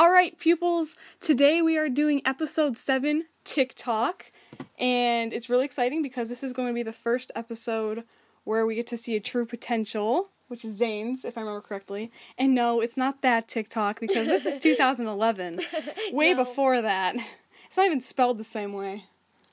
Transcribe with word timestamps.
All 0.00 0.10
right, 0.10 0.38
pupils, 0.38 0.96
today 1.20 1.60
we 1.60 1.76
are 1.76 1.90
doing 1.90 2.22
episode 2.24 2.74
7 2.74 3.26
Tick 3.44 3.74
Tock, 3.76 4.32
and 4.78 5.30
it's 5.30 5.50
really 5.50 5.66
exciting 5.66 6.00
because 6.00 6.30
this 6.30 6.42
is 6.42 6.54
going 6.54 6.68
to 6.68 6.72
be 6.72 6.82
the 6.82 6.90
first 6.90 7.30
episode 7.36 8.04
where 8.44 8.64
we 8.64 8.76
get 8.76 8.86
to 8.86 8.96
see 8.96 9.14
a 9.14 9.20
true 9.20 9.44
potential, 9.44 10.30
which 10.48 10.64
is 10.64 10.74
Zane's, 10.74 11.22
if 11.26 11.36
I 11.36 11.42
remember 11.42 11.60
correctly. 11.60 12.10
And 12.38 12.54
no, 12.54 12.80
it's 12.80 12.96
not 12.96 13.20
that 13.20 13.46
TikTok 13.46 14.00
because 14.00 14.26
this 14.26 14.46
is 14.46 14.58
2011, 14.62 15.60
way 16.12 16.32
No. 16.32 16.44
before 16.44 16.80
that. 16.80 17.16
It's 17.66 17.76
not 17.76 17.84
even 17.84 18.00
spelled 18.00 18.38
the 18.38 18.42
same 18.44 18.72
way. 18.72 19.04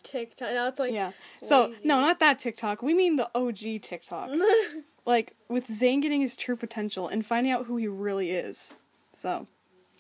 TikTok. 0.02 0.54
No, 0.54 0.70
it's 0.70 0.80
like 0.80 0.94
Yeah. 0.94 1.12
So, 1.44 1.74
no, 1.84 2.00
not 2.00 2.22
that 2.22 2.40
TikTok. 2.40 2.82
We 2.82 2.94
mean 2.94 3.18
the 3.18 3.30
OG 3.36 3.82
TikTok. 3.82 4.30
like 5.06 5.34
with 5.50 5.70
Zane 5.70 6.00
getting 6.00 6.22
his 6.22 6.38
true 6.38 6.56
potential 6.56 7.10
and 7.10 7.26
finding 7.26 7.52
out 7.52 7.66
who 7.66 7.76
he 7.76 7.90
really 7.90 8.32
is. 8.32 8.76
So, 9.12 9.48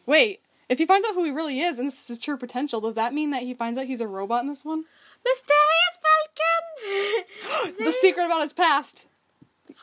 wait, 0.08 0.40
if 0.70 0.80
he 0.80 0.86
finds 0.88 1.06
out 1.08 1.14
who 1.14 1.24
he 1.24 1.30
really 1.32 1.60
is 1.60 1.78
and 1.78 1.88
this 1.88 2.02
is 2.02 2.08
his 2.08 2.18
true 2.20 2.38
potential, 2.38 2.82
does 2.82 2.96
that 2.96 3.14
mean 3.14 3.30
that 3.30 3.44
he 3.44 3.54
finds 3.54 3.78
out 3.78 3.86
he's 3.86 4.02
a 4.02 4.08
robot 4.08 4.42
in 4.42 4.50
this 4.50 4.66
one? 4.66 4.86
Mysterious 5.24 5.98
Falcon. 6.02 7.76
The 7.86 7.92
secret 7.92 8.26
about 8.26 8.42
his 8.42 8.54
past. 8.54 9.08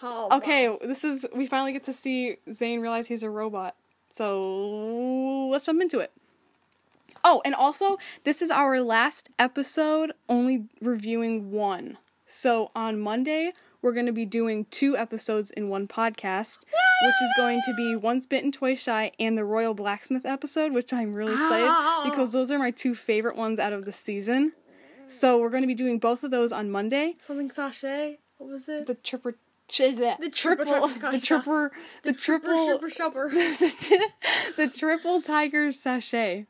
Oh, 0.02 0.28
Okay, 0.32 0.68
wow. 0.68 0.78
this 0.82 1.04
is 1.04 1.24
we 1.34 1.46
finally 1.46 1.72
get 1.72 1.84
to 1.84 1.92
see 1.92 2.36
Zane 2.52 2.80
realize 2.80 3.06
he's 3.06 3.22
a 3.22 3.30
robot. 3.30 3.76
So, 4.10 5.48
let's 5.50 5.66
jump 5.66 5.80
into 5.82 5.98
it. 6.00 6.12
Oh, 7.24 7.40
and 7.44 7.54
also, 7.54 7.98
this 8.24 8.42
is 8.42 8.50
our 8.50 8.80
last 8.80 9.30
episode 9.38 10.12
only 10.28 10.64
reviewing 10.80 11.50
one. 11.52 11.98
So, 12.26 12.70
on 12.76 13.00
Monday, 13.00 13.52
we're 13.84 13.92
going 13.92 14.06
to 14.06 14.12
be 14.12 14.24
doing 14.24 14.64
two 14.70 14.96
episodes 14.96 15.50
in 15.50 15.68
one 15.68 15.86
podcast, 15.86 16.60
which 17.04 17.14
is 17.22 17.30
going 17.36 17.60
to 17.66 17.74
be 17.74 17.94
Once 17.94 18.24
Bitten, 18.24 18.50
Twice 18.50 18.82
Shy 18.82 19.12
and 19.20 19.36
the 19.36 19.44
Royal 19.44 19.74
Blacksmith 19.74 20.24
episode, 20.24 20.72
which 20.72 20.90
I'm 20.90 21.12
really 21.12 21.34
excited 21.34 21.68
Ow. 21.68 22.02
because 22.08 22.32
those 22.32 22.50
are 22.50 22.58
my 22.58 22.70
two 22.70 22.94
favorite 22.94 23.36
ones 23.36 23.58
out 23.58 23.74
of 23.74 23.84
the 23.84 23.92
season. 23.92 24.52
So, 25.06 25.38
we're 25.38 25.50
going 25.50 25.62
to 25.62 25.66
be 25.66 25.74
doing 25.74 25.98
both 25.98 26.24
of 26.24 26.30
those 26.30 26.50
on 26.50 26.70
Monday. 26.70 27.16
Something 27.18 27.50
sachet. 27.50 28.20
What 28.38 28.48
was 28.50 28.68
it? 28.70 28.86
The 28.86 28.94
triple. 28.94 29.32
The 29.68 30.16
The 30.20 30.30
triple 30.30 30.66
triple, 30.66 30.88
trifecta. 30.88 31.12
the 31.12 31.20
triple, 31.20 31.70
the 32.02 32.12
triple, 32.12 32.66
Super 32.66 32.90
shopper. 32.90 33.28
the 34.56 34.70
triple 34.74 35.22
tiger 35.22 35.72
sachet. 35.72 36.40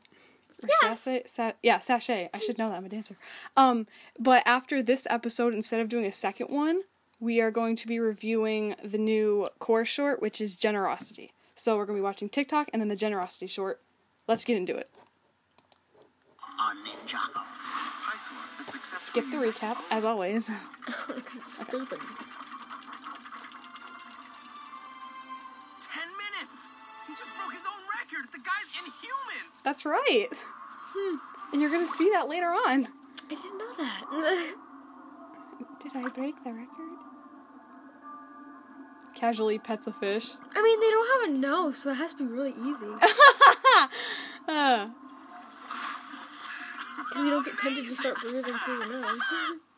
Or 0.63 0.69
Yes. 0.83 1.01
sachet- 1.01 1.29
sa- 1.29 1.51
yeah, 1.63 1.79
sachet. 1.79 2.29
I 2.33 2.39
should 2.39 2.57
know 2.57 2.69
that. 2.69 2.75
I'm 2.75 2.85
a 2.85 2.89
dancer. 2.89 3.15
Um, 3.55 3.87
but 4.19 4.43
after 4.45 4.81
this 4.83 5.05
episode, 5.09 5.53
instead 5.53 5.79
of 5.81 5.87
doing 5.89 6.05
a 6.05 6.11
second 6.11 6.47
one, 6.49 6.81
we 7.25 7.41
are 7.41 7.49
going 7.49 7.75
to 7.75 7.87
be 7.87 7.99
reviewing 7.99 8.75
the 8.83 8.99
new 8.99 9.47
core 9.57 9.83
short, 9.83 10.21
which 10.21 10.39
is 10.39 10.55
generosity. 10.55 11.33
So 11.55 11.75
we're 11.75 11.87
gonna 11.87 11.97
be 11.97 12.03
watching 12.03 12.29
Tick 12.29 12.49
Tock 12.49 12.69
and 12.71 12.79
then 12.79 12.87
the 12.87 12.95
generosity 12.95 13.47
short. 13.47 13.81
Let's 14.27 14.43
get 14.43 14.57
into 14.57 14.77
it. 14.77 14.89
on 16.59 16.77
Ninjago. 16.85 17.17
Hi, 17.33 18.15
Thor. 18.29 18.63
The 18.63 18.71
success 18.71 19.01
Skip 19.01 19.25
the 19.31 19.37
recap, 19.37 19.77
as 19.89 20.05
always. 20.05 20.45
Stupid. 21.47 21.99
Ten 25.81 26.09
minutes. 26.13 26.67
He 27.07 27.15
just 27.15 27.31
broke 27.35 27.53
his 27.53 27.65
own 27.65 27.81
record. 27.97 28.31
The 28.33 28.37
guy's 28.37 28.69
inhuman. 28.77 29.49
That's 29.63 29.83
right. 29.83 30.27
Hmm. 30.93 31.17
And 31.53 31.61
you're 31.61 31.71
gonna 31.71 31.91
see 31.91 32.11
that 32.11 32.29
later 32.29 32.49
on. 32.49 32.87
I 33.25 33.29
didn't 33.29 33.57
know 33.57 33.73
that. 33.79 34.55
Did 35.81 35.95
I 35.95 36.09
break 36.09 36.43
the 36.43 36.53
record? 36.53 37.04
Casually 39.15 39.57
pets 39.57 39.87
a 39.87 39.93
fish. 39.93 40.33
I 40.53 40.61
mean, 40.61 40.79
they 40.79 40.89
don't 40.89 41.07
have 41.21 41.29
a 41.29 41.39
nose, 41.39 41.77
so 41.77 41.89
it 41.91 41.95
has 41.95 42.11
to 42.13 42.17
be 42.19 42.25
really 42.25 42.53
easy. 42.61 42.85
Uh, 44.47 44.87
Because 47.09 47.23
you 47.23 47.31
don't 47.31 47.45
get 47.45 47.57
tempted 47.57 47.87
to 47.87 47.95
start 47.95 48.19
breathing 48.19 48.43
through 48.43 48.75
your 48.77 48.87
nose. 48.89 49.21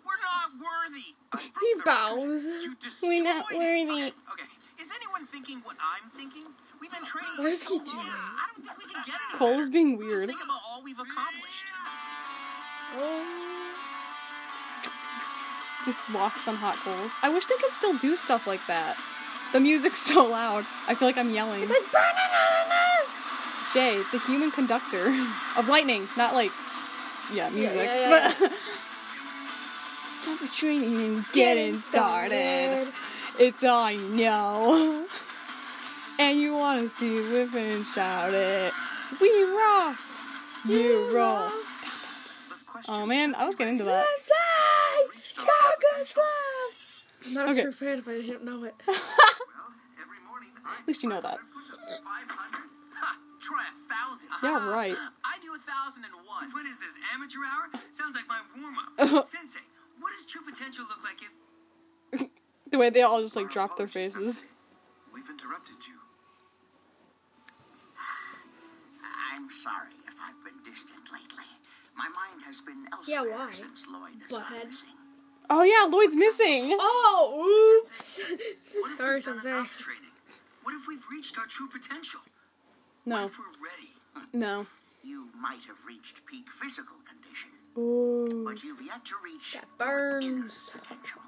We're 0.05 0.17
not 0.23 0.49
worthy. 0.57 1.13
He 1.59 1.81
bows. 1.85 2.45
record. 2.45 2.61
You 2.63 2.75
destroyed 2.81 3.09
We're 3.09 3.23
not 3.23 3.45
worthy. 3.53 3.83
Okay, 3.91 4.05
okay. 4.07 4.47
Is 4.81 4.89
anyone 4.95 5.25
thinking 5.27 5.59
what 5.63 5.75
I'm 5.77 6.09
thinking? 6.11 6.45
We've 6.81 6.91
been 6.91 7.03
training 7.05 7.31
What 7.37 7.43
for 7.43 7.47
is 7.49 7.61
so 7.61 7.69
he 7.69 7.75
long. 7.77 7.85
doing? 7.85 8.07
I 8.07 8.47
don't 8.55 8.65
think 8.65 8.77
we 8.79 8.83
can 8.91 9.03
get 9.05 9.15
anywhere. 9.21 9.37
Cole 9.37 9.59
is 9.59 9.69
being 9.69 9.97
Just 9.99 10.07
weird. 10.07 10.29
think 10.29 10.43
about 10.43 10.61
all 10.67 10.81
we've 10.83 10.97
accomplished. 10.99 11.65
Oh. 12.95 13.73
Just 15.85 15.99
walks 16.13 16.47
on 16.47 16.55
hot 16.55 16.75
coals. 16.77 17.11
I 17.21 17.29
wish 17.29 17.45
they 17.45 17.55
could 17.57 17.71
still 17.71 17.97
do 17.99 18.15
stuff 18.15 18.47
like 18.47 18.65
that. 18.67 18.97
The 19.53 19.59
music's 19.59 19.99
so 20.13 20.25
loud. 20.25 20.65
I 20.87 20.95
feel 20.95 21.07
like 21.07 21.17
I'm 21.17 21.31
yelling. 21.31 21.61
Like, 21.61 21.91
"Ba-na-na-na-na." 21.91 22.83
Jay, 23.73 24.01
the 24.11 24.19
human 24.19 24.51
conductor 24.51 25.07
of 25.57 25.67
lightning, 25.67 26.07
not 26.17 26.33
like 26.33 26.51
yeah, 27.33 27.49
music. 27.49 27.75
yeah, 27.77 28.09
yeah. 28.09 28.33
but- 28.39 28.51
Stop 30.21 30.39
the 30.39 30.47
training 30.47 30.95
and 30.97 31.25
getting 31.31 31.77
started. 31.77 32.91
It's 33.39 33.63
all 33.63 33.83
I 33.83 33.95
know. 33.95 35.05
And 36.19 36.39
you 36.39 36.53
wanna 36.53 36.89
see 36.89 37.17
and 37.17 37.85
shout 37.85 38.33
it. 38.33 38.73
We 39.21 39.43
rock. 39.43 39.99
You 40.65 41.09
roll. 41.15 41.47
The 41.47 42.55
question 42.65 42.93
Oh 42.93 43.05
man, 43.05 43.35
I 43.35 43.45
was 43.45 43.55
getting 43.55 43.73
into 43.73 43.85
that. 43.85 44.05
Side! 44.17 45.07
Gaga 45.37 46.05
slap! 46.05 46.46
I'm 47.27 47.33
not 47.33 47.49
Okay. 47.49 47.59
a 47.59 47.63
true 47.63 47.71
fan 47.71 47.99
if 47.99 48.07
I 48.07 48.13
didn't 48.21 48.43
know 48.43 48.63
it. 48.63 48.73
Well, 48.87 48.95
every 50.01 50.19
morning 50.27 50.49
I 50.65 50.79
At 50.81 50.87
least 50.87 51.03
you 51.03 51.09
know 51.09 51.21
that. 51.21 51.39
Try 53.39 53.63
a 53.63 53.75
thousand. 53.87 54.27
Yeah, 54.43 54.67
right. 54.69 54.95
I 55.23 55.37
do 55.41 55.55
a 55.55 55.59
thousand 55.59 56.03
and 56.03 56.13
one. 56.27 56.51
What 56.51 56.65
is 56.65 56.79
this, 56.79 56.95
amateur 57.15 57.39
hour? 57.47 57.71
Sounds 57.93 58.13
like 58.15 58.27
my 58.27 58.41
warm 58.59 58.75
up. 58.77 58.91
Oh. 58.99 59.23
Sensei, 59.23 59.59
what 60.01 60.11
does 60.11 60.25
true 60.25 60.41
potential 60.43 60.83
look 60.89 60.99
like 61.03 61.21
if. 61.23 62.29
The 62.71 62.77
way 62.77 62.89
they 62.89 63.01
all 63.01 63.21
just 63.21 63.37
like 63.37 63.49
drop 63.49 63.77
their 63.77 63.87
faces. 63.87 64.45
We've 65.13 65.29
interrupted 65.29 65.75
you. 65.87 65.95
I'm 69.31 69.49
sorry 69.49 69.95
if 70.07 70.15
I've 70.21 70.43
been 70.43 70.59
distant 70.69 71.07
lately. 71.13 71.47
My 71.95 72.09
mind 72.09 72.43
has 72.45 72.59
been 72.59 72.83
Yeah, 73.07 73.19
elsewhere 73.19 73.37
why? 73.47 73.51
since 73.53 73.85
Lloyd 73.89 74.19
has 74.23 74.31
Butthead. 74.31 74.65
missing. 74.67 74.87
Oh 75.49 75.63
yeah, 75.63 75.87
Lloyd's 75.89 76.15
missing. 76.15 76.75
Oh, 76.79 77.81
oops! 77.85 78.19
What 78.19 78.91
if 78.91 78.97
Sorry, 78.97 79.15
we've 79.15 79.25
done 79.25 79.39
Sensei. 79.39 79.67
training? 79.77 80.11
What 80.63 80.75
if 80.75 80.87
we've 80.87 81.03
reached 81.11 81.37
our 81.37 81.45
true 81.45 81.67
potential? 81.69 82.19
What 83.05 83.15
No, 83.19 83.25
if 83.25 83.39
we're 83.39 83.45
ready? 83.63 83.91
no. 84.33 84.65
You 85.03 85.29
might 85.39 85.63
have 85.67 85.77
reached 85.87 86.25
peak 86.25 86.49
physical 86.51 86.97
condition, 87.07 87.49
Ooh. 87.77 88.43
but 88.43 88.61
you've 88.63 88.81
yet 88.81 89.05
to 89.05 89.15
reach 89.23 89.53
That 89.53 89.63
your 89.79 90.19
inner 90.19 90.41
burns. 90.41 90.75
potential. 90.77 91.21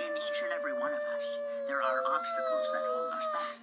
In 0.00 0.06
each 0.16 0.42
and 0.42 0.52
every 0.58 0.72
one 0.72 0.90
of 0.92 0.98
us, 1.16 1.38
there 1.68 1.82
are 1.82 2.02
obstacles 2.06 2.68
that 2.72 2.82
hold 2.86 3.12
us 3.12 3.26
back. 3.34 3.60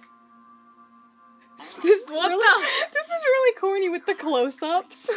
This 1.82 2.02
is 2.02 2.08
What 2.08 2.28
really, 2.28 2.42
the- 2.64 2.68
This 2.94 3.06
is 3.06 3.24
really 3.24 3.54
corny 3.58 3.88
with 3.88 4.06
the 4.06 4.14
close-ups. 4.14 5.10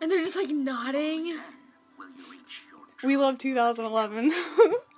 And 0.00 0.10
they're 0.10 0.20
just 0.22 0.36
like 0.36 0.48
nodding. 0.50 1.38
We 3.04 3.16
love 3.16 3.38
2011. 3.38 4.18
Only 4.18 4.32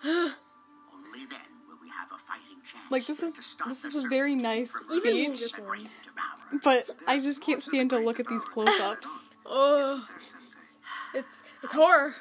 then 0.05 1.39
will 1.67 1.79
we 1.83 1.89
have 1.89 2.11
a 2.13 2.19
fighting 2.19 2.59
chance. 2.65 2.91
Like, 2.91 3.07
this 3.07 3.23
is- 3.23 3.57
this 3.67 3.85
is 3.85 4.05
a 4.05 4.09
very 4.09 4.35
nice 4.35 4.73
from 4.73 4.97
Even 4.99 5.15
reaching 5.15 5.31
this 5.33 5.53
the 5.53 5.63
one. 5.63 5.71
great 5.71 5.89
devourer. 6.05 6.61
but 6.63 6.91
I 7.07 7.19
just 7.19 7.41
can't 7.43 7.63
stand 7.63 7.91
to 7.91 7.99
look 7.99 8.21
at 8.21 8.29
these 8.29 8.45
close-ups. 8.45 9.29
Oh, 9.47 10.07
it's 11.15 11.43
it's 11.63 11.73
horror. 11.73 12.15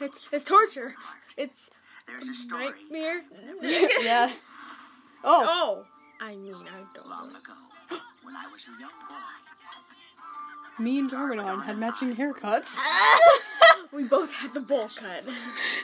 It's 0.00 0.28
it's 0.32 0.44
torture. 0.44 0.94
It's 1.36 1.70
There's 2.06 2.28
a 2.28 2.34
story 2.34 2.66
nightmare. 2.66 3.22
yes. 3.62 4.40
Oh, 5.24 5.44
Oh, 5.48 5.86
I 6.24 6.36
mean 6.36 6.54
I 6.54 6.84
don't. 6.94 7.08
long 7.08 7.32
know. 7.32 7.38
ago 7.38 7.52
when 8.22 8.36
I 8.36 8.46
was 8.52 8.64
a 8.68 8.80
young 8.80 8.90
boy. 9.08 9.16
me 10.82 10.98
and 10.98 11.10
Garmadon 11.10 11.64
had 11.64 11.78
matching 11.78 12.14
haircuts. 12.16 12.76
We 13.92 14.04
both 14.04 14.32
had 14.32 14.54
the 14.54 14.60
bowl 14.60 14.88
cut. 14.94 15.26
Is 15.26 15.34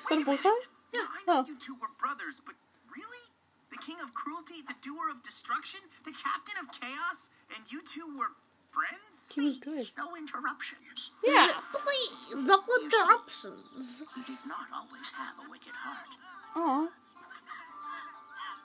that 0.09 0.21
a 0.21 0.25
bowl 0.25 0.37
cut? 0.39 0.59
Yeah, 0.93 1.01
I 1.09 1.21
Oh. 1.29 1.43
know 1.43 1.47
you 1.49 1.57
two 1.59 1.75
were 1.81 1.89
brothers, 1.99 2.41
but 2.45 2.55
really? 2.95 3.23
The 3.71 3.79
king 3.79 3.97
of 4.03 4.13
cruelty, 4.15 4.61
the 4.61 4.75
doer 4.83 5.09
of 5.11 5.23
destruction, 5.23 5.81
the 6.05 6.13
captain 6.13 6.57
of 6.61 6.69
chaos, 6.79 7.31
and 7.55 7.65
you 7.73 7.81
two 7.83 8.07
were 8.19 8.33
friends? 8.71 9.29
He 9.33 9.41
was 9.41 9.55
good. 9.57 9.91
No 9.97 10.15
interruptions. 10.17 11.11
Yeah. 11.25 11.53
Please, 11.73 12.35
no 12.35 12.63
interruptions. 12.83 14.03
He 14.15 14.23
did 14.23 14.39
not 14.47 14.67
always 14.75 15.09
have 15.17 15.35
a 15.47 15.51
wicked 15.51 15.73
heart. 15.73 16.09
Aw. 16.57 16.89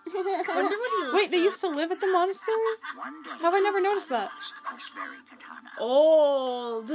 Wonder 0.13 0.77
what 0.77 1.11
he 1.11 1.15
Wait, 1.17 1.31
they 1.31 1.37
used 1.43 1.59
to 1.61 1.67
live 1.67 1.91
at 1.91 1.99
the 1.99 2.07
monastery? 2.07 2.55
One 2.95 3.23
How 3.25 3.37
have 3.51 3.53
I 3.53 3.59
never 3.59 3.81
noticed 3.81 4.09
that? 4.09 4.31
this 4.73 4.89
very 4.89 5.17
katana. 5.29 5.69
old. 5.79 6.89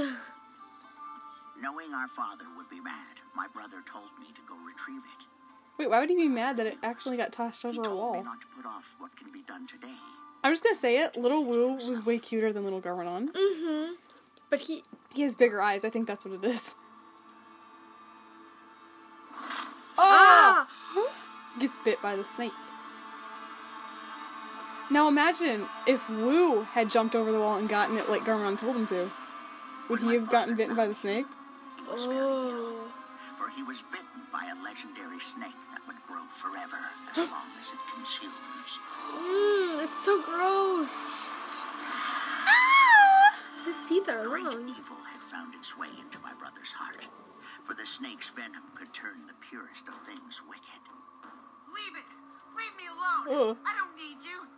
Knowing 1.62 1.94
our 1.94 2.08
father 2.08 2.44
would 2.56 2.68
be 2.68 2.80
mad, 2.80 3.22
my 3.36 3.46
brother 3.54 3.82
told 3.90 4.10
me 4.18 4.26
to 4.34 4.40
go 4.48 4.56
retrieve 4.66 5.02
it. 5.16 5.26
Wait, 5.78 5.88
why 5.88 6.00
would 6.00 6.10
he 6.10 6.16
be 6.16 6.28
mad 6.28 6.56
that 6.56 6.66
it 6.66 6.76
accidentally 6.82 7.16
got 7.22 7.32
tossed 7.32 7.62
He 7.62 7.68
over 7.68 7.80
a 7.80 7.84
told 7.84 7.96
me 7.96 8.00
wall? 8.00 8.24
not 8.24 8.40
to 8.40 8.46
put 8.48 8.66
off 8.66 8.96
what 8.98 9.16
can 9.16 9.30
be 9.30 9.42
done 9.42 9.68
today. 9.68 9.94
I'm 10.42 10.52
just 10.52 10.64
gonna 10.64 10.74
say 10.74 10.98
it. 10.98 11.16
Little 11.16 11.44
Wu 11.44 11.74
was 11.74 12.04
way 12.04 12.18
cuter 12.18 12.52
than 12.52 12.64
Little 12.64 12.80
Garmadon. 12.80 13.30
Mm-hmm. 13.32 13.92
But 14.50 14.62
he. 14.62 14.82
He 15.14 15.22
has 15.22 15.34
bigger 15.34 15.62
eyes. 15.62 15.84
I 15.84 15.90
think 15.90 16.08
that's 16.08 16.24
what 16.24 16.42
it 16.42 16.44
is. 16.44 16.74
Ah! 19.98 20.66
Gets 21.60 21.76
bit 21.84 22.00
by 22.02 22.16
the 22.16 22.24
snake. 22.24 22.52
Now 24.90 25.06
imagine 25.06 25.66
if 25.86 26.08
Wu 26.08 26.62
had 26.62 26.90
jumped 26.90 27.14
over 27.14 27.30
the 27.30 27.38
wall 27.38 27.56
and 27.58 27.68
gotten 27.68 27.98
it 27.98 28.08
like 28.08 28.22
Garmadon 28.22 28.58
told 28.58 28.74
him 28.74 28.86
to. 28.88 29.10
Would 29.90 30.00
he 30.00 30.14
have 30.14 30.30
gotten 30.30 30.56
bitten 30.56 30.74
by 30.74 30.86
the 30.86 30.94
snake? 30.94 31.26
Oh. 31.94 32.88
For 33.36 33.50
he 33.50 33.62
was 33.62 33.82
bitten 33.92 34.24
by 34.32 34.48
a 34.48 34.56
legendary 34.64 35.20
snake 35.20 35.60
that 35.72 35.84
would 35.86 36.00
grow 36.08 36.24
forever 36.32 36.78
as 37.10 37.16
long 37.28 37.48
as 37.60 37.72
it 37.72 37.82
consumes. 37.92 38.78
Mmm, 39.12 39.84
it's 39.84 40.04
so 40.04 40.22
gross. 40.22 41.28
Ah! 42.48 43.36
His 43.66 43.76
teeth 43.88 44.08
are 44.08 44.24
Great 44.26 44.44
long. 44.44 44.68
evil 44.68 44.96
had 45.04 45.20
found 45.22 45.54
its 45.54 45.76
way 45.76 45.88
into 46.00 46.18
my 46.20 46.32
brother's 46.34 46.72
heart. 46.72 47.06
For 47.64 47.74
the 47.74 47.86
snake's 47.86 48.30
venom 48.30 48.62
could 48.74 48.92
turn 48.94 49.26
the 49.26 49.34
purest 49.48 49.88
of 49.88 49.94
things 50.06 50.40
wicked. 50.48 50.82
Leave 51.68 51.96
it! 51.96 52.08
Leave 52.56 52.76
me 52.76 52.86
alone! 52.88 53.52
Ugh. 53.52 53.56
I 53.66 53.76
don't 53.76 53.96
need 53.96 54.24
you! 54.24 54.48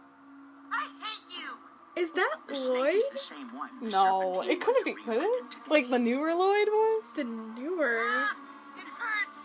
I 0.70 0.86
hate 1.02 1.30
you! 1.34 1.58
Is 1.96 2.10
that 2.12 2.36
Lloyd? 2.50 2.94
is 2.96 3.08
the 3.10 3.18
same 3.18 3.56
one. 3.56 3.70
the 3.80 3.90
No, 3.90 4.42
it 4.42 4.60
couldn't 4.60 4.84
be, 4.84 4.92
went 4.94 5.04
could 5.04 5.16
it? 5.22 5.44
Like 5.70 5.90
the 5.90 5.98
newer 5.98 6.34
Lloyd 6.34 6.68
was? 6.68 7.02
The 7.16 7.24
newer. 7.24 7.98
Ah, 8.00 8.36
It 8.76 8.84
hurts! 8.84 9.38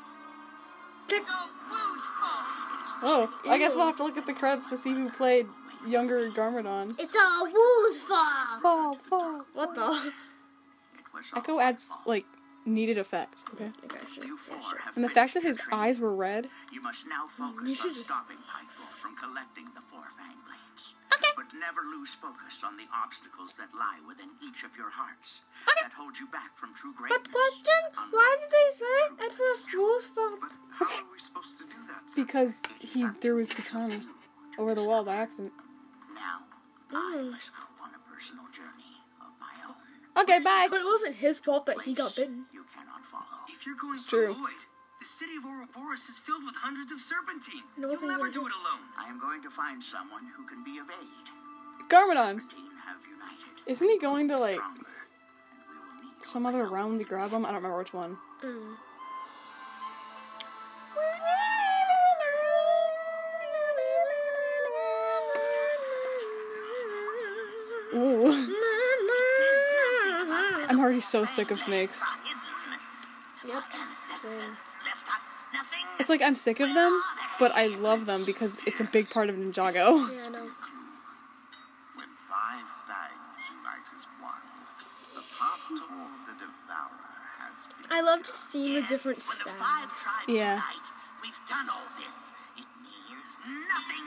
The- 1.07 1.31
all 1.31 1.49
Wu's 1.69 2.03
fault! 2.19 2.99
Oh, 3.01 3.33
I 3.47 3.57
guess 3.57 3.75
we'll 3.75 3.85
have 3.85 3.95
to 3.97 4.03
look 4.03 4.17
at 4.17 4.25
the 4.25 4.33
credits 4.33 4.69
to 4.71 4.77
see 4.77 4.91
who 4.93 5.09
played 5.09 5.47
younger 5.87 6.29
Garmadon. 6.31 6.89
It's 6.99 7.15
all 7.15 7.45
Wu's 7.45 7.99
fault. 7.99 8.61
Fall, 8.61 8.93
fall. 8.95 9.45
What 9.53 9.75
the? 9.75 9.81
It 10.97 11.03
was 11.13 11.25
all 11.33 11.39
Echo 11.39 11.59
adds 11.59 11.89
like 12.05 12.25
needed 12.65 12.97
effect. 12.97 13.35
Okay. 13.53 13.71
Okay, 13.85 13.99
sure. 14.13 14.25
You 14.25 14.37
Yeah, 14.49 14.59
sure. 14.61 14.79
And 14.95 15.03
the 15.03 15.09
fact 15.09 15.33
that 15.35 15.43
his 15.43 15.57
training. 15.57 15.79
eyes 15.85 15.99
were 15.99 16.13
red. 16.13 16.49
You 16.73 16.81
must 16.81 17.05
now 17.07 17.27
focus 17.27 17.69
You 17.69 17.75
should 17.75 17.87
on 17.89 17.93
just- 17.93 18.05
stopping 18.07 18.37
Pythor 18.37 18.89
from 19.01 19.15
collecting 19.15 19.65
the 19.75 19.81
four 19.89 20.03
fang 20.17 20.35
blades. 20.45 20.69
Okay. 21.49 21.57
But 21.59 21.59
never 21.59 21.81
lose 21.81 22.13
focus 22.13 22.63
on 22.65 22.77
the 22.77 22.85
obstacles 22.93 23.55
that 23.57 23.69
lie 23.73 23.99
within 24.07 24.29
each 24.45 24.63
of 24.63 24.75
your 24.77 24.89
hearts 24.89 25.41
that 25.81 25.91
hold 25.93 26.19
you 26.19 26.27
back 26.27 26.55
from 26.55 26.73
true 26.73 26.93
greatness. 26.93 27.19
But 27.23 27.31
question, 27.31 27.81
why 28.11 28.37
did 28.39 28.49
they 28.49 28.69
say 28.73 29.25
it 29.25 29.33
was 29.39 29.65
Wu's 29.73 30.07
fault? 30.07 30.39
But 30.41 30.57
how 30.71 30.85
are 30.85 31.11
we 31.11 31.19
supposed 31.19 31.57
to 31.59 31.65
do 31.65 31.79
that? 31.87 32.01
Because 32.15 32.55
he 32.79 33.07
threw 33.21 33.37
his 33.37 33.51
katana 33.51 34.01
over 34.57 34.75
the 34.75 34.83
wall 34.83 35.03
by 35.03 35.15
accident. 35.15 35.53
Now, 36.13 36.45
I 36.91 37.17
mm. 37.17 37.31
must 37.31 37.51
go 37.53 37.63
on 37.83 37.91
a 37.95 38.01
personal 38.11 38.45
journey 38.51 38.99
of 39.21 39.33
my 39.39 39.53
own. 39.65 40.23
Okay, 40.23 40.39
bye. 40.39 40.67
But 40.69 40.81
it 40.81 40.85
wasn't 40.85 41.15
his 41.15 41.39
fault 41.39 41.65
that 41.67 41.81
he 41.81 41.93
got 41.93 42.15
bitten. 42.15 42.45
You 42.53 42.65
cannot 42.73 43.05
follow. 43.05 43.45
If 43.49 43.65
you're 43.65 43.75
going 43.75 43.99
for 43.99 44.09
true. 44.09 44.33
Lloyd, 44.33 44.63
the 44.99 45.05
city 45.05 45.37
of 45.37 45.45
Ouroboros 45.45 46.09
is 46.09 46.19
filled 46.19 46.43
with 46.43 46.55
hundreds 46.55 46.91
of 46.91 46.99
serpentine. 46.99 47.63
And 47.75 47.85
it 47.85 47.91
You'll 47.91 48.09
never 48.09 48.29
do 48.29 48.45
it 48.45 48.51
alone. 48.51 48.83
I 48.97 49.07
am 49.07 49.19
going 49.19 49.41
to 49.43 49.49
find 49.49 49.81
someone 49.81 50.27
who 50.35 50.45
can 50.45 50.63
be 50.63 50.77
of 50.77 50.89
aid. 50.89 51.38
Garmadon. 51.89 52.39
Serpentine 52.41 52.77
have 52.86 53.01
united. 53.06 53.71
Isn't 53.71 53.89
he 53.89 53.97
going 54.00 54.27
to 54.30 54.38
like 54.38 54.56
Stronger. 54.56 54.80
And 54.80 55.68
we 55.68 55.77
will 55.77 56.15
need 56.15 56.25
some 56.25 56.45
other 56.45 56.65
round 56.68 57.00
to 57.00 57.06
grab 57.06 57.31
him? 57.31 57.45
I 57.45 57.50
don't 57.50 57.57
remember 57.57 57.77
which 57.80 57.94
one. 57.94 58.18
Mm. 58.44 58.75
Ooh. 67.95 68.47
I'm 70.69 70.80
already 70.80 71.01
so 71.01 71.25
sick 71.25 71.50
of 71.50 71.59
snakes. 71.59 72.03
Yep. 73.45 73.63
nothing. 75.53 75.80
It's 76.00 76.09
like 76.09 76.21
I'm 76.21 76.35
sick 76.35 76.59
of 76.59 76.74
them, 76.74 77.01
but 77.39 77.51
I 77.53 77.68
love 77.68 78.06
them 78.06 78.24
because 78.25 78.59
it's 78.68 78.80
a 78.80 78.83
big 78.83 79.09
part 79.09 79.30
of 79.30 79.35
Ninjago. 79.35 79.74
Yeah, 79.74 79.85
I 79.85 80.30
know. 80.30 80.50
When 81.95 82.09
five 82.30 82.68
fangs 82.85 83.42
unite 83.50 83.89
as 83.97 84.06
one, 84.21 84.45
the 85.15 85.24
path 85.39 85.68
toward 85.68 86.27
the 86.27 86.33
devourer 86.38 87.18
has 87.39 87.65
been. 87.75 87.78
I 87.89 88.01
love 88.01 88.24
just 88.24 88.51
seeing 88.51 88.75
the 88.75 88.81
different 88.88 89.19
When 89.25 89.38
the 89.44 89.53
five 89.57 89.89
styles. 89.91 90.27
Yeah. 90.30 90.62
unite, 90.62 90.88
we've 91.24 91.41
done 91.50 91.68
all 91.69 91.88
this. 91.97 92.18
It 92.57 92.69
means 92.86 93.30
nothing. 93.45 94.06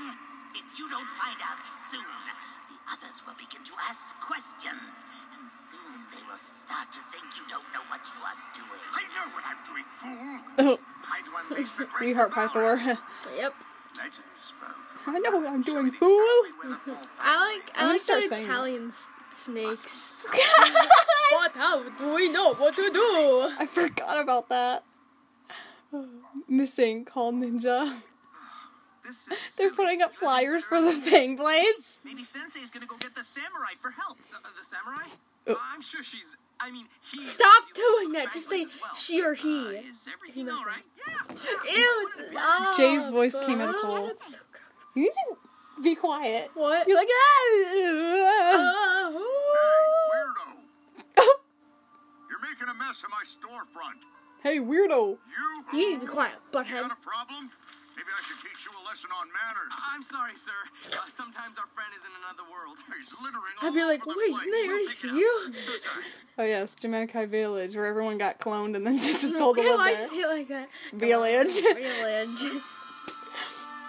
If 0.54 0.66
you 0.78 0.86
don't 0.88 1.08
find 1.18 1.38
out 1.42 1.58
soon, 1.90 2.14
the 2.70 2.78
others 2.92 3.16
will 3.26 3.34
begin 3.34 3.62
to 3.66 3.74
ask 3.88 4.00
questions. 4.22 4.94
And 5.34 5.42
soon 5.70 5.92
they 6.14 6.22
will 6.30 6.38
start 6.38 6.88
to 6.94 7.00
think 7.10 7.26
you 7.34 7.44
don't 7.50 7.66
know 7.74 7.82
what 7.90 8.02
you 8.06 8.18
are 8.22 8.38
doing. 8.54 8.82
I 8.94 9.02
know 9.16 9.26
what 9.34 9.44
I'm 9.46 9.60
doing, 9.66 9.86
fool. 9.98 10.38
Oh, 10.62 10.78
Trying 11.02 11.24
to 11.26 11.32
unleash 11.42 11.72
the 11.72 11.86
we 12.00 12.12
heart. 12.14 12.30
Pythor. 12.32 12.78
Yep. 13.36 13.54
Legends 13.98 14.22
spoke. 14.36 14.78
I 15.06 15.18
know 15.18 15.36
what 15.36 15.48
I'm 15.48 15.60
doing, 15.62 15.90
fool. 15.92 16.22
exactly 16.22 16.52
where 16.60 16.70
the 16.70 16.76
four 16.86 16.98
I 17.20 17.54
like 17.58 17.70
I'm 17.74 17.80
gonna 17.82 17.92
like 17.92 18.00
start 18.02 18.22
the 18.22 18.28
that. 18.30 18.40
Italian 18.40 18.88
s- 18.88 19.08
snakes. 19.34 20.24
what 21.32 21.52
how 21.52 21.82
do 21.82 22.14
we 22.14 22.28
know 22.28 22.54
what 22.54 22.74
to 22.76 22.90
do? 22.90 23.50
I 23.58 23.66
forgot 23.70 24.20
about 24.20 24.48
that. 24.48 24.84
Missing 26.48 27.04
call 27.04 27.32
Ninja. 27.32 28.00
They're 29.58 29.72
putting 29.72 30.00
up 30.00 30.14
flyers 30.14 30.62
for 30.64 30.80
the 30.80 30.92
Fang 30.92 31.36
Blades. 31.36 31.98
Maybe 32.04 32.22
Sensei's 32.24 32.70
gonna 32.70 32.86
go 32.86 32.96
get 32.96 33.14
the 33.14 33.24
samurai 33.24 33.72
for 33.80 33.90
help. 33.90 34.18
The, 34.30 34.36
the 34.58 34.64
samurai? 34.64 35.08
Oh. 35.48 35.60
I'm 35.74 35.82
sure 35.82 36.02
she's. 36.02 36.36
I 36.60 36.70
mean, 36.70 36.86
he. 37.12 37.20
Stop 37.20 37.64
doing 37.74 38.12
that. 38.12 38.32
Just 38.32 38.48
say 38.48 38.64
well. 38.80 38.94
she 38.94 39.20
or 39.22 39.32
Uh, 39.32 39.34
he. 39.34 39.62
is 39.90 40.06
everything 40.12 40.46
knows 40.46 40.60
all 40.60 40.64
right? 40.64 40.84
Yeah. 41.08 41.36
yeah. 41.66 41.76
Ew, 41.78 42.08
it's 42.30 42.76
Jay's 42.78 43.06
voice 43.06 43.38
came 43.40 43.60
out 43.60 43.70
of 43.74 43.80
Cole. 43.80 44.06
That's 44.06 44.34
so 44.34 44.38
gross. 44.52 44.96
You 44.96 45.02
need 45.02 45.10
to 45.10 45.36
be 45.82 45.94
quiet. 45.94 46.50
What? 46.54 46.86
You're 46.88 46.96
like, 46.98 47.08
ah. 47.10 49.12
Oh. 49.14 50.08
Weirdo! 50.12 50.46
You're 52.30 52.40
making 52.50 52.68
a 52.68 52.74
mess 52.74 53.02
of 53.04 53.10
my 53.10 53.24
storefront. 53.24 54.00
hey, 54.42 54.58
weirdo. 54.58 55.18
You? 55.18 55.64
You 55.72 55.78
need 55.90 56.00
to 56.00 56.06
be 56.06 56.12
quiet, 56.12 56.34
You 56.52 56.58
butthead. 56.60 56.82
got 56.82 56.92
a 56.92 56.96
problem? 57.02 57.50
Maybe 57.94 58.08
I 58.18 58.22
should 58.26 58.40
teach 58.40 58.64
you 58.64 58.72
a 58.72 58.82
lesson 58.88 59.10
on 59.20 59.26
manners. 59.28 59.72
I'm 59.92 60.02
sorry, 60.02 60.34
sir. 60.34 60.50
Uh, 60.92 60.96
sometimes 61.08 61.58
our 61.58 61.66
friend 61.74 61.92
is 61.94 62.02
in 62.04 62.10
another 62.24 62.44
world. 62.50 62.78
He's 62.96 63.12
littering 63.22 63.54
all 63.60 63.68
I'd 63.68 63.74
be 63.74 63.84
like, 63.84 64.02
the 64.02 64.14
wait, 64.16 64.30
place. 64.32 64.44
didn't 64.44 64.64
I 64.64 64.66
already 64.72 64.86
see 64.86 65.14
you? 65.18 65.52
So. 65.54 65.88
Oh 66.38 66.44
yes, 66.44 66.74
Jamaica 66.74 67.26
Village, 67.26 67.76
where 67.76 67.84
everyone 67.86 68.16
got 68.18 68.38
cloned 68.40 68.74
and 68.76 68.86
then 68.86 68.96
just 68.96 69.22
was 69.22 69.34
told 69.38 69.56
to 69.58 69.62
Why 69.62 69.68
live 69.68 69.76
do 69.78 69.82
I 69.82 69.92
there. 69.92 70.00
say 70.08 70.16
it 70.16 70.26
like 70.28 70.48
that? 70.48 70.68
Village. 70.94 71.60
Village. 71.60 72.44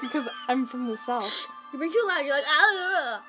because 0.01 0.27
I'm 0.49 0.67
from 0.67 0.87
the 0.87 0.97
south. 0.97 1.47
You 1.73 1.79
make 1.79 1.91
too 1.91 2.03
loud. 2.07 2.21
You're 2.21 2.35
like, 2.35 2.45
ah. 2.47 3.21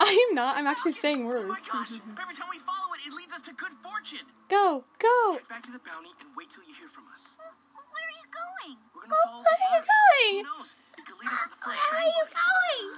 I 0.00 0.26
am 0.28 0.34
not. 0.34 0.56
I'm 0.56 0.66
actually 0.66 0.92
saying 0.92 1.24
Oh 1.24 1.28
words. 1.28 1.48
my 1.48 1.60
gosh! 1.70 1.92
Every 2.20 2.34
time 2.34 2.48
we 2.50 2.58
follow 2.58 2.92
it, 2.96 3.00
it 3.06 3.12
leads 3.12 3.32
us 3.34 3.42
to 3.42 3.52
good 3.52 3.72
fortune. 3.82 4.26
Go, 4.48 4.82
go. 4.98 5.34
Head 5.34 5.46
back 5.48 5.62
to 5.64 5.70
the 5.72 5.78
bounty 5.78 6.08
and 6.20 6.34
wait 6.36 6.50
till 6.50 6.64
you 6.64 6.72
hear 6.74 6.88
from 6.88 7.04
us. 7.14 7.36
Where 7.36 8.02
are 8.02 8.16
you 8.16 8.26
going? 8.32 8.78
We're 8.96 9.02
gonna 9.02 9.14
follow 9.24 9.42
Where 9.44 9.44
the 9.44 9.50
are 9.62 9.76
you 9.76 9.82
path. 9.84 9.86
Who 9.86 10.32
going? 10.32 10.44
knows? 10.58 10.74
It 10.98 11.04
could 11.06 11.18
lead 11.20 11.28
us 11.30 11.42
to 11.44 11.48
the 11.52 11.56
first 11.62 11.78
Where 11.92 12.00
are 12.00 12.08
you 12.08 12.24
fang 12.32 12.42
going? 12.42 12.88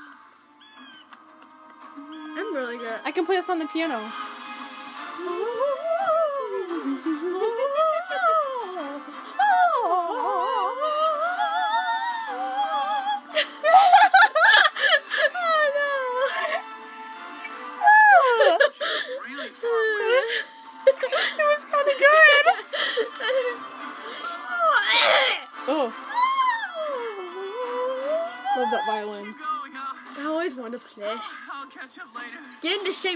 I'm 2.39 2.55
really 2.55 2.79
good. 2.79 3.01
I 3.05 3.11
can 3.11 3.27
play 3.27 3.35
this 3.37 3.51
on 3.51 3.59
the 3.59 3.67
piano. 3.67 3.99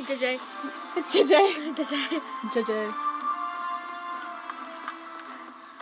Get 0.09 0.23
into 0.23 0.27
shape, 0.27 0.41
JJ. 0.97 1.75
JJ. 1.75 1.75
JJ. 1.77 2.63
JJ. 2.65 2.95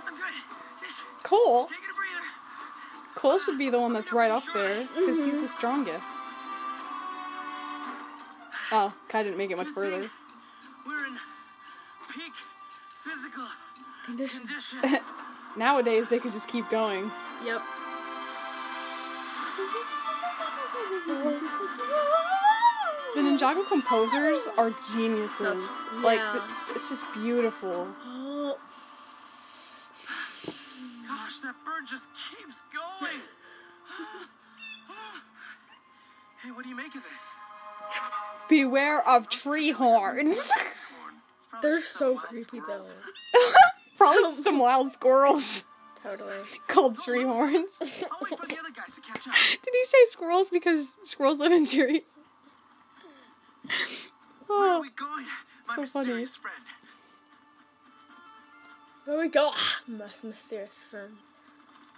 I'm 0.04 0.14
Cole. 1.22 1.66
taking 1.66 1.84
a 1.84 1.94
breather. 1.94 2.24
Cole 3.14 3.38
should 3.38 3.56
be 3.56 3.70
the 3.70 3.78
one 3.78 3.92
that's 3.92 4.12
right 4.12 4.32
up 4.32 4.42
there 4.52 4.88
because 4.96 5.22
he's 5.22 5.34
the 5.34 5.38
mm-hmm. 5.38 5.46
strongest. 5.46 6.04
Oh, 8.72 8.92
Kai 9.08 9.22
didn't 9.22 9.38
make 9.38 9.52
it 9.52 9.56
much 9.56 9.68
further. 9.68 10.10
We're 10.84 11.06
in 11.06 11.16
peak 12.12 12.32
physical 12.98 13.44
Condition. 14.04 14.44
condition. 14.44 14.98
Nowadays, 15.56 16.08
they 16.08 16.18
could 16.18 16.32
just 16.32 16.48
keep 16.48 16.68
going. 16.68 17.12
Yep. 17.44 17.62
the 23.16 23.22
Ninjago 23.22 23.66
composers 23.66 24.48
are 24.58 24.72
geniuses. 24.92 25.40
That's- 25.40 26.02
Like 26.04 26.20
it's 26.74 26.88
just 26.90 27.04
beautiful. 27.14 27.88
Oh, 28.04 28.58
Gosh, 31.08 31.40
that 31.40 31.54
bird 31.64 31.86
just 31.88 32.08
keeps 32.30 32.62
going. 32.72 33.20
hey, 36.42 36.50
what 36.50 36.62
do 36.64 36.68
you 36.68 36.76
make 36.76 36.94
of 36.94 37.02
this? 37.02 37.30
Beware 38.48 39.06
of 39.08 39.28
tree 39.28 39.70
horns. 39.72 40.50
They're 41.62 41.80
so 41.80 42.16
creepy 42.16 42.58
squirrels. 42.60 42.94
though. 43.34 43.40
Probably 43.96 44.22
just 44.22 44.44
some 44.44 44.58
wild 44.58 44.92
squirrels 44.92 45.64
Totally. 46.02 46.36
called 46.68 46.98
tree 47.00 47.22
horns. 47.24 47.70
I'll 47.80 47.86
for 48.36 48.46
the 48.46 48.58
other 48.58 48.70
guys 48.76 48.94
to 48.94 49.00
catch 49.00 49.26
up. 49.26 49.34
Did 49.64 49.72
he 49.72 49.84
say 49.86 49.98
squirrels 50.10 50.50
because 50.50 50.96
squirrels 51.04 51.40
live 51.40 51.52
in 51.52 51.64
trees? 51.66 52.02
Where 54.46 54.70
are 54.70 54.76
Oh, 54.76 54.80
we 54.80 54.90
going? 54.90 55.26
My 55.68 55.74
so 55.76 55.86
funny. 55.86 56.06
mysterious 56.06 56.36
friend. 56.36 56.64
There 59.06 59.18
we 59.18 59.28
go. 59.28 59.50
Ah, 59.52 59.80
Most 59.86 60.24
mysterious 60.24 60.82
friend. 60.90 61.16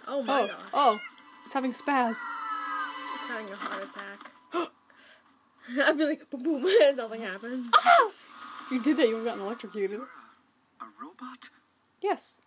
Oh 0.07 0.21
my 0.23 0.41
oh, 0.43 0.47
gosh. 0.47 0.61
oh! 0.73 0.99
It's 1.45 1.53
having 1.53 1.73
spaz. 1.73 2.17
I'm 2.21 3.27
having 3.27 3.51
a 3.51 3.55
heart 3.55 3.83
attack. 3.83 4.31
I'd 5.87 5.97
be 5.97 6.05
like, 6.05 6.29
boom, 6.29 6.43
boom, 6.43 6.65
and 6.83 6.97
nothing 6.97 7.21
happens. 7.21 7.71
If 8.65 8.71
you 8.71 8.81
did 8.81 8.97
that, 8.97 9.07
you 9.07 9.15
would 9.15 9.25
have 9.25 9.35
gotten 9.37 9.41
electrocuted. 9.45 9.99
A 9.99 10.85
robot? 11.01 11.49
Yes, 12.01 12.37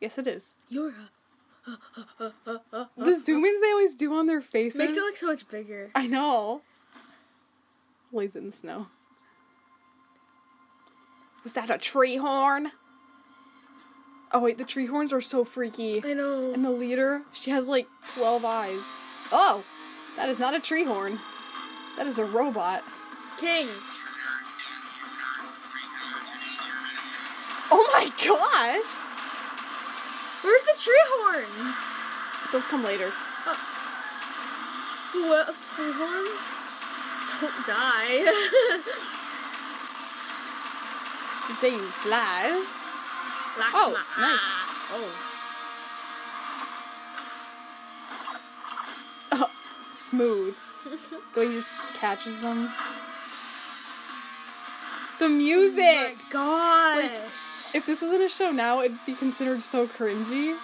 yes, 0.00 0.18
it 0.18 0.26
is. 0.26 0.56
You're 0.68 0.88
a... 1.68 1.72
The 2.96 3.14
zoom 3.14 3.44
ins 3.44 3.60
they 3.60 3.70
always 3.72 3.96
do 3.96 4.14
on 4.14 4.26
their 4.26 4.40
faces 4.40 4.78
Makes 4.78 4.92
it 4.96 5.00
look 5.00 5.16
so 5.16 5.26
much 5.26 5.48
bigger. 5.48 5.90
I 5.94 6.06
know. 6.06 6.62
Lays 8.12 8.36
it 8.36 8.40
in 8.40 8.50
the 8.50 8.56
snow. 8.56 8.86
Was 11.46 11.52
that 11.52 11.70
a 11.70 11.78
tree 11.78 12.16
horn? 12.16 12.72
Oh 14.32 14.40
wait, 14.40 14.58
the 14.58 14.64
tree 14.64 14.86
horns 14.86 15.12
are 15.12 15.20
so 15.20 15.44
freaky. 15.44 16.02
I 16.04 16.12
know. 16.12 16.52
And 16.52 16.64
the 16.64 16.72
leader, 16.72 17.22
she 17.32 17.52
has 17.52 17.68
like 17.68 17.86
12 18.16 18.44
eyes. 18.44 18.80
Oh, 19.30 19.62
that 20.16 20.28
is 20.28 20.40
not 20.40 20.54
a 20.54 20.58
tree 20.58 20.82
horn. 20.82 21.20
That 21.96 22.08
is 22.08 22.18
a 22.18 22.24
robot. 22.24 22.82
King. 23.38 23.68
Oh 27.70 27.90
my 27.92 28.10
gosh! 28.26 28.84
Where's 30.42 30.62
the 30.62 30.82
tree 30.82 31.04
horns? 31.10 31.76
Those 32.50 32.66
come 32.66 32.82
later. 32.82 33.12
Uh, 33.46 33.54
what 35.28 35.48
of 35.48 35.60
tree 35.76 35.92
horns? 35.92 36.40
Don't 37.40 37.66
die. 37.68 39.12
Zane 41.54 41.80
flies. 42.02 42.66
Oh, 43.58 43.94
nice. 44.18 44.40
Oh. 44.92 45.10
oh 49.32 49.50
smooth. 49.94 50.56
the 51.34 51.40
way 51.40 51.48
he 51.48 51.54
just 51.54 51.72
catches 51.94 52.38
them. 52.38 52.68
The 55.18 55.28
music! 55.30 56.18
Oh 56.34 56.96
my 56.98 57.08
gosh. 57.08 57.74
If 57.74 57.86
this 57.86 58.02
wasn't 58.02 58.22
a 58.22 58.28
show 58.28 58.50
now, 58.50 58.82
it'd 58.82 58.98
be 59.06 59.14
considered 59.14 59.62
so 59.62 59.86
cringy. 59.86 60.56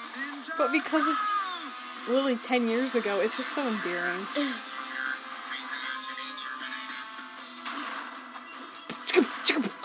But 0.58 0.72
because 0.72 1.04
it's 1.06 2.08
literally 2.08 2.36
10 2.36 2.68
years 2.68 2.94
ago, 2.94 3.20
it's 3.20 3.36
just 3.36 3.54
so 3.54 3.66
endearing. 3.66 4.26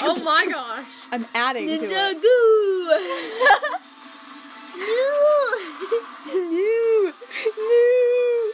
oh 0.01 0.21
my 0.23 0.47
gosh. 0.51 1.05
I'm 1.11 1.25
adding 1.33 1.67
to 1.67 1.77
Ninja 1.79 2.11
it. 2.11 2.21
goo. 2.21 2.87
no. 4.77 4.87
No! 6.27 7.13
No! 7.57 8.51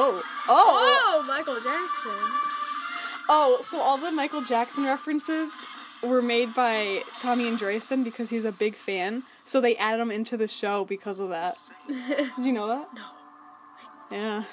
Oh, 0.00 0.22
oh, 0.48 1.14
Oh, 1.20 1.24
Michael 1.26 1.56
Jackson. 1.56 2.12
oh! 3.28 3.58
So 3.62 3.80
all 3.80 3.98
the 3.98 4.12
Michael 4.12 4.42
Jackson 4.42 4.84
references 4.84 5.50
were 6.02 6.22
made 6.22 6.54
by 6.54 7.02
Tommy 7.18 7.48
and 7.48 7.58
Andreasen 7.58 8.04
because 8.04 8.30
he's 8.30 8.44
a 8.44 8.52
big 8.52 8.76
fan. 8.76 9.24
So 9.44 9.60
they 9.60 9.76
added 9.76 10.00
him 10.00 10.10
into 10.10 10.36
the 10.36 10.46
show 10.46 10.84
because 10.84 11.18
of 11.20 11.30
that. 11.30 11.56
Did 11.88 12.44
you 12.44 12.52
know 12.52 12.68
that? 12.68 12.88
No. 12.94 13.02
Yeah. 14.12 14.44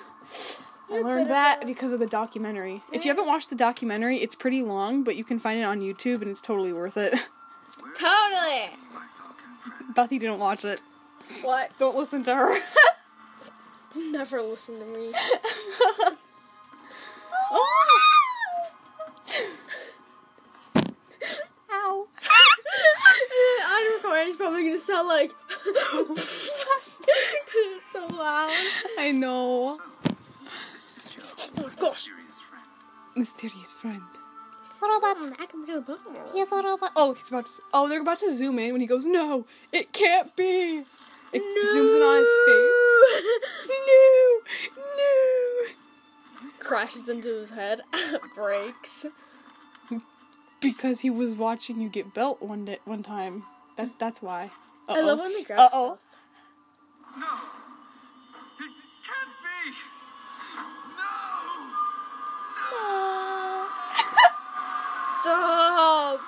I 0.92 1.00
learned 1.02 1.30
that 1.30 1.66
because 1.66 1.92
of 1.92 2.00
the 2.00 2.06
documentary. 2.06 2.84
If 2.92 3.06
you 3.06 3.12
haven't 3.12 3.28
watched 3.28 3.50
the 3.50 3.56
documentary, 3.56 4.20
it's 4.22 4.36
pretty 4.36 4.62
long, 4.62 5.04
but 5.04 5.16
you 5.16 5.24
can 5.24 5.40
find 5.40 5.60
it 5.60 5.64
on 5.64 5.82
YouTube 5.82 6.22
and 6.22 6.30
it's 6.30 6.42
totally 6.42 6.72
worth 6.74 6.98
it. 6.98 7.14
Totally. 7.98 8.70
My 8.94 9.06
falcon 9.18 9.56
friend. 9.64 9.96
Bethy 9.96 10.20
didn't 10.20 10.40
watch 10.40 10.66
it. 10.66 10.82
What? 11.42 11.72
Don't 11.80 11.96
listen 11.96 12.24
to 12.26 12.36
her. 12.36 12.60
Never 13.96 14.42
listen 14.42 14.80
to 14.80 14.86
me. 14.86 15.14
oh! 17.52 17.66
Ow. 21.72 22.08
On 23.70 23.94
recording, 23.96 24.28
it's 24.28 24.36
probably 24.36 24.64
gonna 24.64 24.78
sound 24.78 25.08
like. 25.08 25.32
Because 25.64 26.18
it's 27.56 27.92
so 27.94 28.08
loud. 28.08 28.52
I 29.00 29.12
know. 29.14 29.80
This 30.74 30.98
is 30.98 31.16
your 31.16 31.26
Oh 31.65 31.65
gosh. 31.80 32.08
mysterious 32.08 32.40
friend. 32.50 32.66
Mysterious 33.16 33.74
friend. 33.74 34.02
Mm, 34.82 36.34
He's 36.34 36.52
a 36.52 36.56
robot. 36.62 36.92
Oh, 36.96 37.14
he's 37.14 37.30
about 37.30 37.46
to. 37.48 37.52
Oh, 37.74 37.88
they're 37.90 38.02
about 38.02 38.20
to 38.20 38.32
zoom 38.32 38.60
in 38.60 38.72
when 38.74 38.82
he 38.82 38.88
goes, 38.88 39.06
"No, 39.06 39.46
it 39.72 39.92
can't 39.94 40.36
be." 40.36 40.84
It 41.34 41.42
zooms 41.42 41.96
in 41.96 42.02
on 42.02 42.18
his 42.20 42.30
face. 42.46 42.72
No, 44.78 44.84
no. 44.98 46.52
Crashes 46.60 47.08
into 47.10 47.30
his 47.40 47.50
head. 47.52 47.82
Breaks. 48.36 49.06
Because 50.62 51.02
he 51.02 51.10
was 51.10 51.34
watching 51.34 51.80
you 51.82 51.90
get 51.90 52.14
belt 52.14 52.42
one 52.42 52.66
day, 52.66 52.80
one 52.86 53.04
time. 53.04 53.44
That 53.78 53.98
that's 54.00 54.22
why. 54.22 54.52
I 54.88 55.02
love 55.02 55.20
when 55.20 55.34
they 55.34 55.44
grab 55.44 55.60
Uh 55.60 55.70
oh. 55.74 55.98
Stop! 65.26 66.22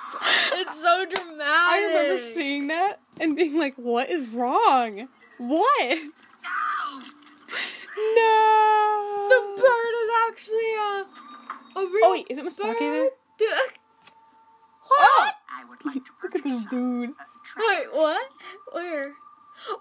It's 0.54 0.80
so 0.82 1.04
dramatic. 1.06 1.40
I 1.46 1.84
remember 1.86 2.20
seeing 2.22 2.66
that 2.68 3.00
and 3.20 3.36
being 3.36 3.56
like, 3.58 3.74
"What 3.76 4.10
is 4.10 4.28
wrong? 4.30 5.08
What? 5.38 5.88
No! 5.88 7.00
No." 8.16 9.26
The 9.28 9.62
bird 9.62 9.94
is 10.02 10.10
actually 10.28 10.74
a. 10.74 11.06
a 11.78 11.86
real 11.86 12.04
Oh 12.04 12.10
wait, 12.12 12.26
is 12.28 12.38
it 12.38 12.44
Mustake 12.44 12.78
there? 12.78 13.04
bird. 13.04 13.10
Dude, 13.38 13.48
Oh! 14.90 15.28
I 15.48 15.64
would 15.68 15.84
like 15.84 16.04
to 16.04 16.10
Look 16.22 16.34
at 16.34 16.42
this 16.42 16.64
dude. 16.64 17.10
Wait, 17.56 17.86
what? 17.92 18.28
Where? 18.72 19.12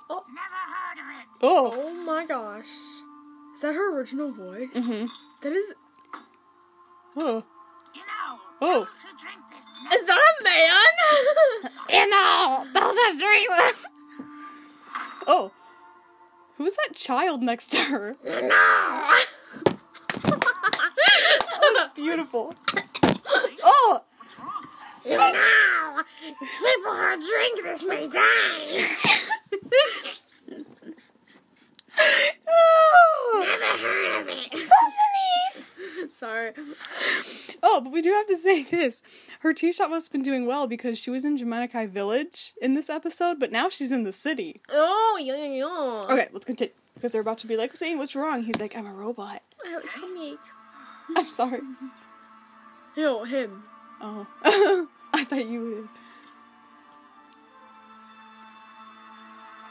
Oh, 0.10 0.24
Never 0.28 0.64
heard 0.74 1.00
of 1.00 1.22
it. 1.22 1.28
Oh. 1.42 1.72
oh 1.76 1.94
my 2.06 2.26
gosh. 2.26 2.68
Is 3.56 3.62
that 3.62 3.74
her 3.74 3.96
original 3.98 4.32
voice? 4.32 4.74
Mhm. 4.76 5.10
That 5.42 5.54
is. 5.54 5.74
Oh. 7.16 7.44
You 8.60 8.68
know, 8.68 8.74
Oh. 8.74 8.88
drink 9.20 9.44
this 9.52 10.02
Is 10.02 10.08
that 10.08 10.20
a 10.20 10.44
man? 10.44 11.72
You 11.90 12.10
know, 12.10 12.68
those 12.74 12.96
are 12.98 13.14
dreams. 13.16 13.74
oh. 15.28 15.52
Who's 16.58 16.74
that 16.76 16.96
child 16.96 17.42
next 17.42 17.68
to 17.72 17.78
her? 17.78 18.16
no! 18.26 19.14
That's 21.76 21.94
beautiful. 21.96 22.54
Oh! 23.70 24.02
What's 24.18 24.40
wrong? 24.40 25.34
now! 25.34 26.04
People 26.24 26.94
who 26.94 27.30
drink 27.30 27.64
this 27.64 27.84
may 27.86 28.08
die! 28.08 28.88
Never 33.34 33.72
heard 33.78 34.22
of 34.22 34.28
it! 34.30 35.67
Sorry. 36.12 36.52
Oh, 37.64 37.82
but 37.82 37.92
we 37.92 38.02
do 38.02 38.12
have 38.14 38.28
to 38.28 38.38
say 38.38 38.64
this. 38.64 39.02
Her 39.40 39.54
tea 39.54 39.72
shop 39.72 39.90
must 39.90 40.08
have 40.08 40.12
been 40.12 40.24
doing 40.24 40.46
well 40.46 40.68
because 40.68 40.98
she 40.98 41.10
was 41.10 41.26
in 41.26 41.38
Jamaica 41.38 41.88
Village 41.88 42.54
in 42.62 42.74
this 42.74 42.90
episode, 42.90 43.40
but 43.40 43.52
now 43.52 43.70
she's 43.70 43.92
in 43.92 44.04
the 44.04 44.14
city. 44.14 44.62
Oh, 44.70 45.20
yeah, 45.22 45.36
yeah, 45.36 45.48
yeah. 45.48 46.14
Okay, 46.14 46.30
let's 46.32 46.46
continue. 46.46 46.74
Because 46.96 47.12
they're 47.12 47.22
about 47.22 47.38
to 47.40 47.48
be 47.48 47.56
like, 47.56 47.76
Zane, 47.78 48.00
what's 48.00 48.16
wrong? 48.16 48.44
He's 48.44 48.60
like, 48.60 48.76
I'm 48.76 48.88
a 48.88 48.94
robot. 48.94 49.44
I 49.66 49.70
have 49.70 49.84
a 49.84 49.88
comic. 49.88 50.40
I'm 51.16 51.28
sorry. 51.28 51.62
No, 52.96 53.24
him. 53.24 53.64
Oh. 54.02 54.28
I 55.14 55.24
thought 55.24 55.48
you 55.48 55.62
would. 55.62 55.90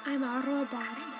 I'm 0.06 0.22
a 0.22 0.46
robot. 0.46 1.16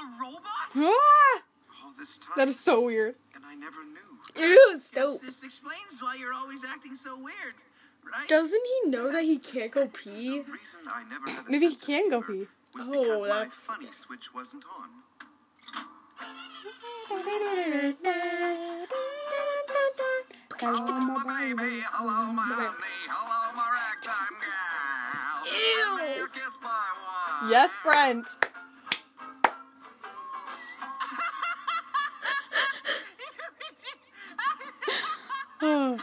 A 0.00 0.22
robot? 0.22 0.42
Ah! 0.76 1.42
All 1.84 1.92
this 1.98 2.16
time, 2.16 2.32
That 2.36 2.48
is 2.48 2.58
so 2.58 2.80
weird. 2.80 3.16
and 3.34 3.44
I 3.44 3.54
never 3.54 3.82
knew. 3.84 4.42
Ew, 4.42 4.80
dope. 4.94 5.20
this 5.22 5.42
explains 5.42 6.00
why 6.00 6.14
you're 6.14 6.32
always 6.32 6.64
acting 6.64 6.94
so 6.94 7.16
weird, 7.18 7.54
right? 8.10 8.28
Doesn't 8.28 8.62
he 8.84 8.90
know 8.90 9.10
that 9.12 9.24
he 9.24 9.38
can't 9.38 9.70
go 9.72 9.88
pee? 9.88 10.40
The 10.40 10.44
I 10.90 11.02
never 11.04 11.50
Maybe 11.50 11.68
he 11.68 11.74
can 11.76 12.08
go 12.08 12.22
pee. 12.22 12.46
Oh, 12.78 13.24
that's- 13.26 13.64
funny 13.64 13.88
switch 13.92 14.32
wasn't 14.32 14.64
on. 14.78 14.88
Hello, 20.58 21.00
my 21.00 21.42
baby. 21.54 21.82
Hello, 21.92 22.32
my 22.32 22.42
honey. 22.42 22.76
Hello, 23.08 23.56
my 23.56 23.68
ragtime. 23.72 24.36
Ew. 25.46 25.98
Send 25.98 26.18
me 26.18 26.24
a 26.24 26.28
kiss 26.28 26.56
by 26.62 26.68
one. 27.40 27.50
Yes, 27.50 27.76
Brent. 27.82 28.36
Oh. 35.62 35.98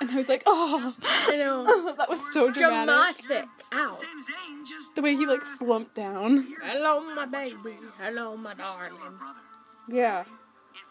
And 0.00 0.10
I 0.10 0.16
was 0.16 0.28
like, 0.30 0.42
oh, 0.46 0.94
I 1.02 1.36
know. 1.36 1.94
that 1.98 2.08
was 2.08 2.32
so 2.32 2.50
dramatic. 2.50 3.26
Dramatic. 3.26 3.48
Ow. 3.74 3.94
Same 4.00 4.22
Zane, 4.22 4.64
just 4.66 4.94
The 4.94 5.02
way 5.02 5.14
he 5.14 5.26
like 5.26 5.42
slumped 5.44 5.94
down. 5.94 6.54
Hello, 6.62 7.00
my 7.14 7.26
baby. 7.26 7.76
Hello, 7.98 8.34
my 8.36 8.54
darling. 8.54 8.92
Yeah. 9.88 10.20
In 10.20 10.24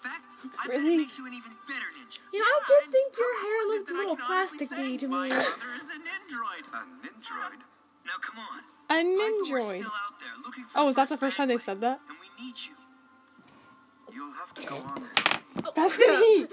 fact, 0.04 0.24
I 0.60 0.68
bet 0.68 0.76
Really? 0.78 0.94
it 0.96 0.98
makes 1.00 1.18
you 1.18 1.26
an 1.26 1.34
even 1.34 1.52
better 1.68 1.86
ninja. 1.98 2.20
You 2.34 2.40
know, 2.40 2.46
I 2.46 2.62
did 2.68 2.92
think 2.92 3.18
your 3.18 3.42
hair 3.42 3.78
looked 3.78 3.90
a 3.90 3.94
little 3.94 4.16
can 4.16 4.26
honestly 4.30 4.68
plasticky 4.68 5.00
to 5.00 5.08
My 5.08 5.24
me. 5.24 5.30
brother 5.30 5.48
is 5.78 5.86
an 5.86 6.02
android. 6.06 6.66
A 6.70 8.22
come 8.22 8.40
on. 8.40 8.60
A 8.90 8.94
I 8.94 9.04
thought 9.04 9.52
we're 9.52 9.60
nindroid. 9.62 9.80
still 9.80 9.88
out 9.90 10.20
there 10.20 10.30
looking 10.46 10.66
for 10.66 10.80
Oh, 10.80 10.86
was 10.86 10.96
that 10.96 11.10
the 11.10 11.18
first 11.18 11.38
time 11.38 11.48
they 11.48 11.58
said 11.58 11.82
that? 11.82 12.00
And 12.10 12.18
we 12.22 12.46
need 12.46 12.56
you. 12.60 12.76
You'll 14.14 14.34
have 14.34 14.54
to 14.54 14.66
go 14.68 14.76
on. 14.76 15.39
With 15.56 15.66
it. 15.68 15.76
Bethany! 15.76 16.46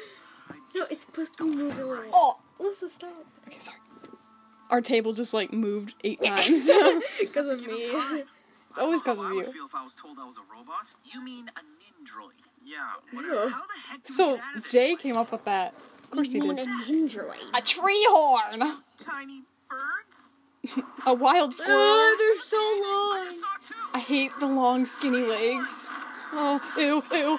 No, 0.75 0.85
it's 0.91 1.03
supposed 1.03 1.37
to 1.39 1.51
be 1.51 1.57
moving 1.57 1.81
a 1.81 1.87
little. 1.87 2.05
Oh! 2.13 2.39
Alyssa, 2.61 2.89
stop. 2.89 3.25
Okay, 3.49 3.59
sorry. 3.61 3.77
Our 4.71 4.81
table 4.81 5.13
just 5.13 5.33
like 5.35 5.53
moved 5.53 5.95
eight 6.05 6.23
times. 6.23 6.67
Because 7.21 7.51
of 7.51 7.61
Give 7.61 7.69
me. 7.71 8.25
It's 8.71 8.79
always 8.79 9.03
I 9.03 9.07
don't 9.07 9.07
'cause 9.07 9.07
know 9.07 9.13
of 9.13 9.19
how 9.19 9.25
I 9.25 9.33
would 9.35 9.47
you. 9.47 9.53
feel 9.53 9.67
if 9.67 9.75
I 9.75 9.85
was 9.85 9.95
told 9.95 10.19
I 10.21 10.25
was 10.25 10.37
a 10.37 10.41
robot. 10.53 10.93
You 11.05 11.23
mean 11.25 11.49
a 11.49 11.61
ninjroid? 11.61 12.33
Yeah, 12.65 12.77
Ew. 13.13 13.17
whatever. 13.19 13.49
How 13.51 13.61
the 13.63 13.67
heck 13.89 14.03
do 14.05 14.09
we 14.09 14.13
So 14.15 14.35
get 14.37 14.45
out 14.45 14.57
of 14.57 14.63
this 14.65 14.73
Jay 14.73 14.91
place? 14.95 15.03
came 15.03 15.17
up 15.17 15.33
with 15.33 15.45
that. 15.45 15.75
Of 16.05 16.11
course 16.11 16.33
he 16.33 16.41
Want 16.41 16.59
did. 16.59 16.69
a 16.69 16.71
ninja 16.71 17.25
A 17.55 17.63
tree 17.63 18.07
horn! 18.11 18.83
Tiny 18.99 19.43
birds? 19.71 20.83
A 21.07 21.15
wild 21.15 21.51
Ugh, 21.51 21.57
squirrel. 21.57 22.17
they're 22.19 22.39
so 22.41 22.57
I 22.59 23.13
long. 23.17 23.25
just 23.27 23.41
saw 23.41 23.47
two. 23.69 23.75
I 23.95 23.99
hate 24.01 24.33
the 24.41 24.47
long 24.47 24.85
skinny 24.87 25.19
legs. 25.27 25.87
Oh, 26.33 26.61
ew, 26.77 27.03
ew. 27.17 27.39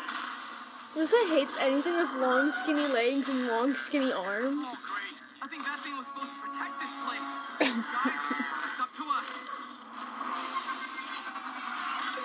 Alyssa 0.97 1.29
hates 1.29 1.55
anything 1.61 1.95
with 1.95 2.09
long, 2.19 2.51
skinny 2.51 2.87
legs 2.87 3.29
and 3.29 3.47
long, 3.47 3.75
skinny 3.75 4.11
Oh, 4.11 4.23
arms. 4.23 4.55
great. 4.55 5.21
I 5.43 5.47
think 5.47 5.63
that 5.63 5.79
thing 5.79 5.95
was 5.95 6.07
supposed 6.07 6.31
to 6.33 6.39
protect 6.41 6.73
this 6.81 6.89
place. 7.05 7.27
Guys, 7.59 8.21
it's 8.71 8.81
up 8.81 8.91
to 8.97 9.03
us. 9.13 9.29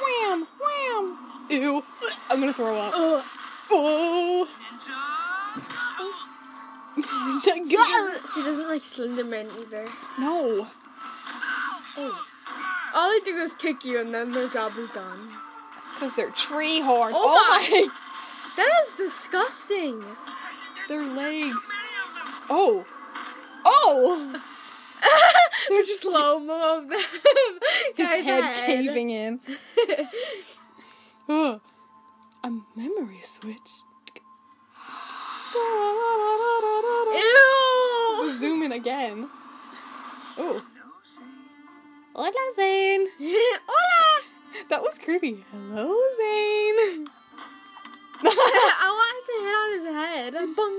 Wham, 0.00 0.46
wham. 0.58 1.18
Ew. 1.50 1.84
I'm 2.30 2.40
gonna 2.40 2.52
throw 2.54 2.76
up. 2.78 2.94
Ugh. 2.94 3.24
Oh. 3.70 4.48
Ninja! 6.96 7.42
She 7.42 7.76
doesn't, 7.76 8.30
she 8.34 8.42
doesn't 8.42 8.68
like 8.68 8.82
Slenderman 8.82 9.50
either. 9.60 9.88
no. 10.18 10.66
Oh. 11.98 12.24
All 12.94 13.10
they 13.10 13.20
do 13.30 13.36
is 13.36 13.54
kick 13.54 13.84
you 13.84 14.00
and 14.00 14.12
then 14.14 14.32
their 14.32 14.48
job 14.48 14.72
is 14.78 14.88
done. 14.90 15.30
It's 15.82 15.92
because 15.92 16.16
they're 16.16 16.30
tree 16.30 16.80
horns. 16.80 17.14
Oh 17.18 17.38
Oh, 17.38 17.60
my. 17.60 17.88
That 18.56 18.70
is 18.86 18.94
disgusting. 18.94 20.04
Their 20.88 21.02
legs. 21.02 21.70
Oh. 22.50 22.84
Oh. 23.64 24.32
Many 24.32 24.34
of 24.34 24.40
them! 24.40 24.42
Oh. 24.42 24.42
Oh. 25.04 25.68
There's 25.68 25.86
just 25.86 26.02
slow 26.02 26.38
mo 26.38 26.78
of 26.78 26.88
them. 26.88 27.00
His 27.96 28.08
Guy's 28.08 28.24
head 28.24 28.66
caving 28.66 29.10
in. 29.10 29.40
Ugh. 31.28 31.60
A 32.44 32.50
memory 32.76 33.20
switch. 33.22 33.56
Ew. 37.14 38.34
Zoom 38.38 38.62
in 38.64 38.72
again. 38.72 39.28
Oh. 40.38 40.64
Hola, 42.14 42.52
Zane. 42.56 43.06
Hola. 43.18 44.22
That 44.68 44.82
was 44.82 44.98
creepy. 44.98 45.44
Hello, 45.52 45.94
Zane. 46.16 47.06
I 48.24 48.88
wanted 49.00 49.24
to 49.28 49.34
hit 49.44 49.54
on 49.54 49.68
his 49.72 49.84
head. 49.98 50.32
Bung. 50.56 50.78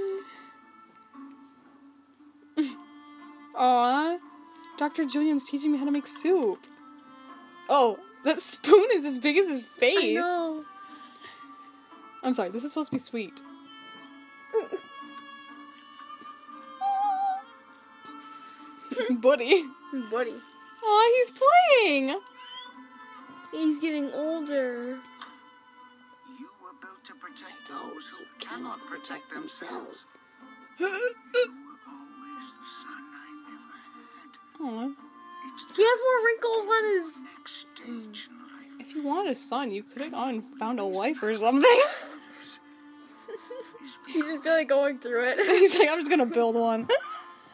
Aw. 3.55 4.17
Dr. 4.77 5.05
Julian's 5.05 5.43
teaching 5.43 5.71
me 5.71 5.77
how 5.77 5.85
to 5.85 5.91
make 5.91 6.07
soup. 6.07 6.65
Oh, 7.69 7.99
that 8.25 8.39
spoon 8.39 8.87
is 8.93 9.05
as 9.05 9.19
big 9.19 9.37
as 9.37 9.47
his 9.47 9.63
face. 9.77 10.17
I 10.17 10.21
know. 10.21 10.65
I'm 12.23 12.33
sorry, 12.33 12.49
this 12.49 12.63
is 12.63 12.71
supposed 12.71 12.89
to 12.89 12.95
be 12.95 12.99
sweet. 12.99 13.41
Buddy. 19.21 19.65
Buddy. 20.11 20.33
Aw, 20.83 21.11
he's 21.15 21.31
playing. 21.31 22.15
He's 23.51 23.79
getting 23.79 24.11
older. 24.11 24.99
Those 27.73 28.07
who 28.07 28.23
cannot 28.39 28.79
protect 28.87 29.31
themselves. 29.33 30.05
You 30.79 30.87
were 30.87 30.91
always 30.91 32.49
the 32.57 32.69
son 32.79 33.03
I 33.13 33.29
never 33.49 33.77
had. 34.17 34.31
Aw. 34.61 35.13
He 35.75 35.83
has 35.83 35.99
more 36.07 36.19
wrinkles 36.25 36.65
on 36.67 36.83
his. 36.95 37.07
next 37.37 37.65
stage. 37.75 38.29
If 38.79 38.95
you 38.95 39.03
wanted 39.03 39.31
a 39.31 39.35
son, 39.35 39.71
you 39.71 39.83
could 39.83 40.01
have 40.01 40.11
gone 40.11 40.29
and 40.29 40.43
found 40.59 40.79
a 40.79 40.85
wife 40.85 41.21
or 41.23 41.35
something. 41.35 41.63
He's 44.07 44.23
just 44.23 44.45
like 44.45 44.69
going 44.69 44.99
through 44.99 45.23
it. 45.29 45.39
He's 45.59 45.75
like, 45.75 45.89
I'm 45.89 45.99
just 45.99 46.09
gonna 46.09 46.25
build 46.25 46.55
one. 46.55 46.87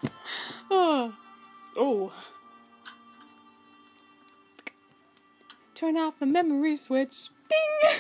oh. 0.72 1.14
Oh. 1.78 2.12
Turn 5.76 5.98
off 5.98 6.20
the 6.20 6.26
memory 6.26 6.76
switch. 6.76 7.30
Bing! 7.50 8.00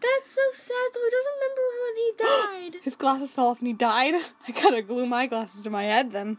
That's 0.00 0.30
so 0.30 0.42
sad. 0.52 0.88
So 0.92 1.00
he 1.04 1.10
doesn't 1.10 1.36
remember 1.38 1.62
when 1.84 1.96
he 1.96 2.72
died. 2.74 2.80
His 2.84 2.96
glasses 2.96 3.32
fell 3.32 3.48
off 3.48 3.58
and 3.58 3.68
he 3.68 3.74
died. 3.74 4.14
I 4.48 4.52
gotta 4.52 4.82
glue 4.82 5.06
my 5.06 5.26
glasses 5.26 5.62
to 5.62 5.70
my 5.70 5.84
head 5.84 6.12
then. 6.12 6.38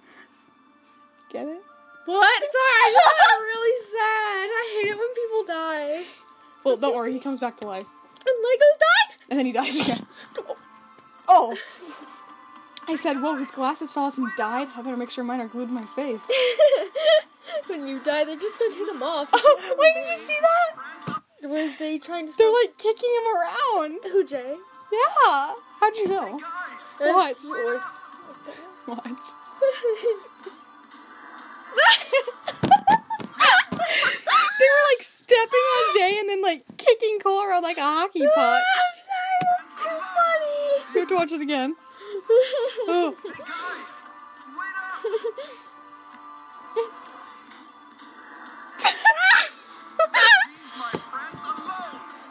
Get 1.31 1.47
it? 1.47 1.61
what? 2.05 2.41
Sorry, 2.41 2.93
got 2.95 3.39
really 3.39 3.81
sad. 3.83 4.49
I 4.49 4.79
hate 4.81 4.89
it 4.89 4.97
when 4.97 5.13
people 5.13 5.43
die. 5.45 6.03
Well, 6.63 6.77
don't 6.77 6.95
worry, 6.95 7.13
he 7.13 7.19
comes 7.19 7.39
back 7.39 7.59
to 7.61 7.67
life. 7.67 7.85
And 8.25 8.35
Legos 8.45 8.79
died. 8.79 9.17
And 9.29 9.39
then 9.39 9.45
he 9.45 9.51
dies 9.51 9.79
again. 9.79 10.07
Oh! 11.27 11.55
I 12.87 12.95
said, 12.95 13.21
whoa, 13.21 13.35
his 13.35 13.51
glasses 13.51 13.91
fell 13.91 14.05
off 14.05 14.17
and 14.17 14.27
he 14.27 14.33
died. 14.35 14.67
I 14.75 14.81
better 14.81 14.97
make 14.97 15.11
sure 15.11 15.23
mine 15.23 15.39
are 15.39 15.47
glued 15.47 15.67
to 15.67 15.71
my 15.71 15.85
face. 15.85 16.21
when 17.67 17.85
you 17.85 17.99
die, 17.99 18.23
they're 18.23 18.35
just 18.35 18.57
gonna 18.57 18.73
take 18.73 18.87
them 18.87 19.03
off. 19.03 19.29
Oh, 19.33 19.75
wait, 19.77 19.93
did 19.93 20.09
you 20.09 20.17
see 20.17 20.37
that? 20.41 21.21
Were 21.43 21.73
they 21.79 21.97
trying 21.97 22.27
to? 22.27 22.33
They're 22.37 22.51
like 22.51 22.77
kicking 22.77 23.09
him 23.09 23.27
around. 23.35 23.99
Who, 24.11 24.23
Jay? 24.25 24.57
Yeah. 24.91 25.53
How'd 25.79 25.95
you 25.95 26.07
know? 26.07 26.37
Guys, 26.37 27.13
What? 27.13 27.37
He 27.41 27.47
was. 27.47 27.81
What? 28.85 29.03
they 34.59 34.65
were 34.65 34.85
like 34.91 35.01
stepping 35.01 35.65
on 35.77 35.93
Jay 35.97 36.17
and 36.19 36.29
then 36.29 36.41
like 36.41 36.63
kicking 36.77 37.19
Cole 37.19 37.43
around 37.43 37.63
like 37.63 37.77
a 37.77 37.81
hockey 37.83 38.19
puck. 38.35 38.61
I'm 38.61 38.95
sorry. 38.97 39.39
That's 39.57 39.83
too 39.83 39.89
funny. 39.89 40.93
You 40.93 40.99
have 41.01 41.09
to 41.09 41.15
watch 41.15 41.31
it 41.31 41.41
again. 41.41 41.75
Oh. 42.91 43.15
hey 43.23 43.29
guys, 43.37 44.03
wait 44.57 44.75
up! 44.81 45.03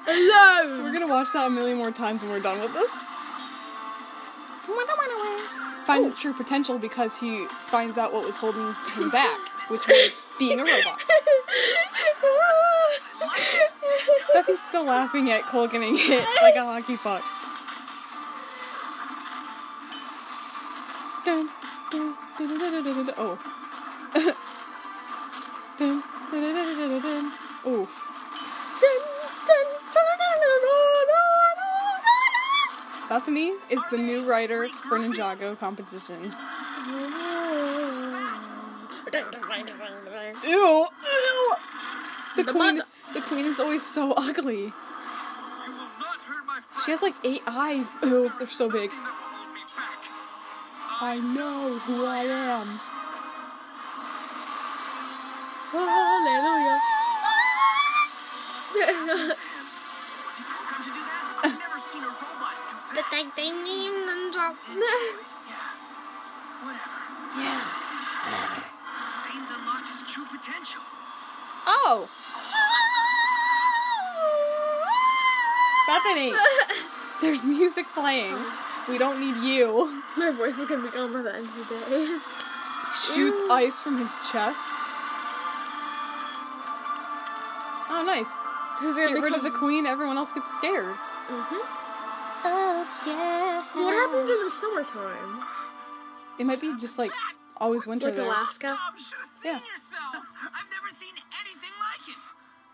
Alone! 0.08 0.82
We're 0.82 0.92
gonna 0.92 1.06
watch 1.06 1.32
that 1.34 1.46
a 1.46 1.50
million 1.50 1.78
more 1.78 1.92
times 1.92 2.22
when 2.22 2.30
we're 2.30 2.40
done 2.40 2.60
with 2.60 2.72
this. 2.72 2.90
Finds 5.84 6.06
his 6.06 6.18
true 6.18 6.34
potential 6.34 6.78
because 6.78 7.18
he 7.18 7.46
finds 7.46 7.96
out 7.96 8.12
what 8.12 8.24
was 8.24 8.36
holding 8.36 8.74
him 8.96 9.10
back, 9.10 9.38
which 9.70 9.86
was 9.86 10.18
being 10.38 10.60
a 10.60 10.64
robot. 10.64 11.00
Becky's 14.34 14.60
still 14.60 14.84
laughing 14.84 15.30
at 15.30 15.44
Cole 15.44 15.66
getting 15.66 15.96
hit 15.96 16.24
like 16.42 16.56
a 16.56 16.64
hockey 16.64 16.96
puck. 16.98 17.22
Oh. 23.16 23.38
Oof. 27.66 28.07
Bethany 33.08 33.54
is 33.70 33.82
the 33.90 33.96
new 33.96 34.28
writer 34.28 34.68
for 34.68 34.98
Ninjago 34.98 35.58
competition. 35.58 36.34
Ew. 40.44 40.86
Ew. 41.04 41.54
The 42.36 42.42
The 42.42 42.52
queen. 42.52 42.82
The 43.14 43.20
queen 43.22 43.46
is 43.46 43.58
always 43.58 43.82
so 43.82 44.12
ugly. 44.12 44.56
You 44.56 44.62
will 44.62 44.72
not 45.98 46.20
hurt 46.22 46.44
my 46.46 46.60
friends. 46.60 46.84
She 46.84 46.90
has 46.90 47.00
like 47.00 47.14
eight 47.24 47.42
eyes. 47.46 47.90
Ew, 48.02 48.30
they're 48.38 48.46
so 48.46 48.68
big. 48.68 48.90
Nothing 48.90 49.04
that 49.04 49.14
will 49.16 49.38
hold 49.38 49.54
me 49.54 49.62
back. 49.74 49.98
I 51.00 51.18
know 51.18 51.78
who 51.78 52.04
I 52.04 52.24
am. 52.24 52.66
Hallelujah. 59.18 59.34
do 64.66 64.74
that. 64.80 65.16
Yeah. 65.48 65.56
Whatever. 66.62 67.00
Yeah. 67.38 67.64
Zane's 69.22 69.50
unlocked 69.56 69.88
his 69.88 70.02
true 70.06 70.24
potential. 70.26 70.82
Oh. 71.66 72.08
Bethany, 75.86 76.32
there's 77.22 77.42
music 77.42 77.86
playing. 77.94 78.36
We 78.88 78.98
don't 78.98 79.20
need 79.20 79.36
you. 79.42 80.02
My 80.16 80.30
voice 80.30 80.58
is 80.58 80.66
gonna 80.66 80.82
be 80.82 80.90
gone 80.90 81.12
by 81.12 81.22
the 81.22 81.34
end 81.34 81.46
of 81.46 81.68
the 81.68 81.74
day. 81.74 82.18
Shoots 83.14 83.40
ice 83.50 83.80
from 83.80 83.98
his 83.98 84.14
chest. 84.30 84.70
Oh, 87.90 88.02
nice. 88.04 88.36
This 88.80 88.90
is 88.90 88.96
gonna 88.96 89.14
Get 89.14 89.22
rid 89.22 89.34
of 89.34 89.42
the 89.42 89.50
queen, 89.50 89.86
everyone 89.86 90.18
else 90.18 90.32
gets 90.32 90.54
scared. 90.56 90.94
Mhm. 91.30 91.87
Oh, 93.10 93.64
yeah. 93.74 93.84
What 93.84 93.94
happens 93.94 94.30
in 94.30 94.44
the 94.44 94.50
summertime? 94.50 95.44
It 96.38 96.44
might 96.46 96.60
be 96.60 96.76
just 96.78 96.98
like 96.98 97.10
always 97.56 97.86
winter 97.86 98.06
Like 98.08 98.16
there. 98.16 98.26
Alaska? 98.26 98.76
Bob, 98.78 98.94
you 98.96 99.02
should 99.04 99.18
have 99.18 99.26
seen 99.26 99.52
Yeah. 99.52 99.60
I've 100.54 100.70
never 100.70 100.90
seen 100.94 101.14
anything 101.40 101.74
like 101.82 102.04
it. 102.08 102.20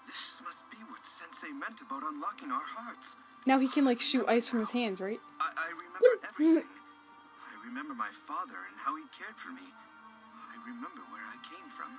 This 0.07 0.40
must 0.44 0.68
be 0.70 0.77
what 0.90 1.01
Sensei 1.07 1.53
meant 1.55 1.81
about 1.81 2.03
unlocking 2.05 2.51
our 2.53 2.64
hearts. 2.77 3.16
Now 3.47 3.59
he 3.59 3.68
can 3.68 3.85
like 3.85 4.01
shoot 4.01 4.25
ice 4.29 4.49
from 4.49 4.61
his 4.61 4.70
hands, 4.70 5.01
right? 5.01 5.20
I, 5.40 5.49
I 5.57 5.68
remember 5.73 6.20
everything. 6.29 6.68
I 6.68 7.53
remember 7.66 7.94
my 7.94 8.12
father 8.29 8.59
and 8.68 8.77
how 8.77 8.97
he 8.97 9.05
cared 9.16 9.37
for 9.40 9.51
me. 9.53 9.64
I 9.64 10.57
remember 10.68 11.01
where 11.12 11.25
I 11.25 11.37
came 11.44 11.68
from. 11.73 11.92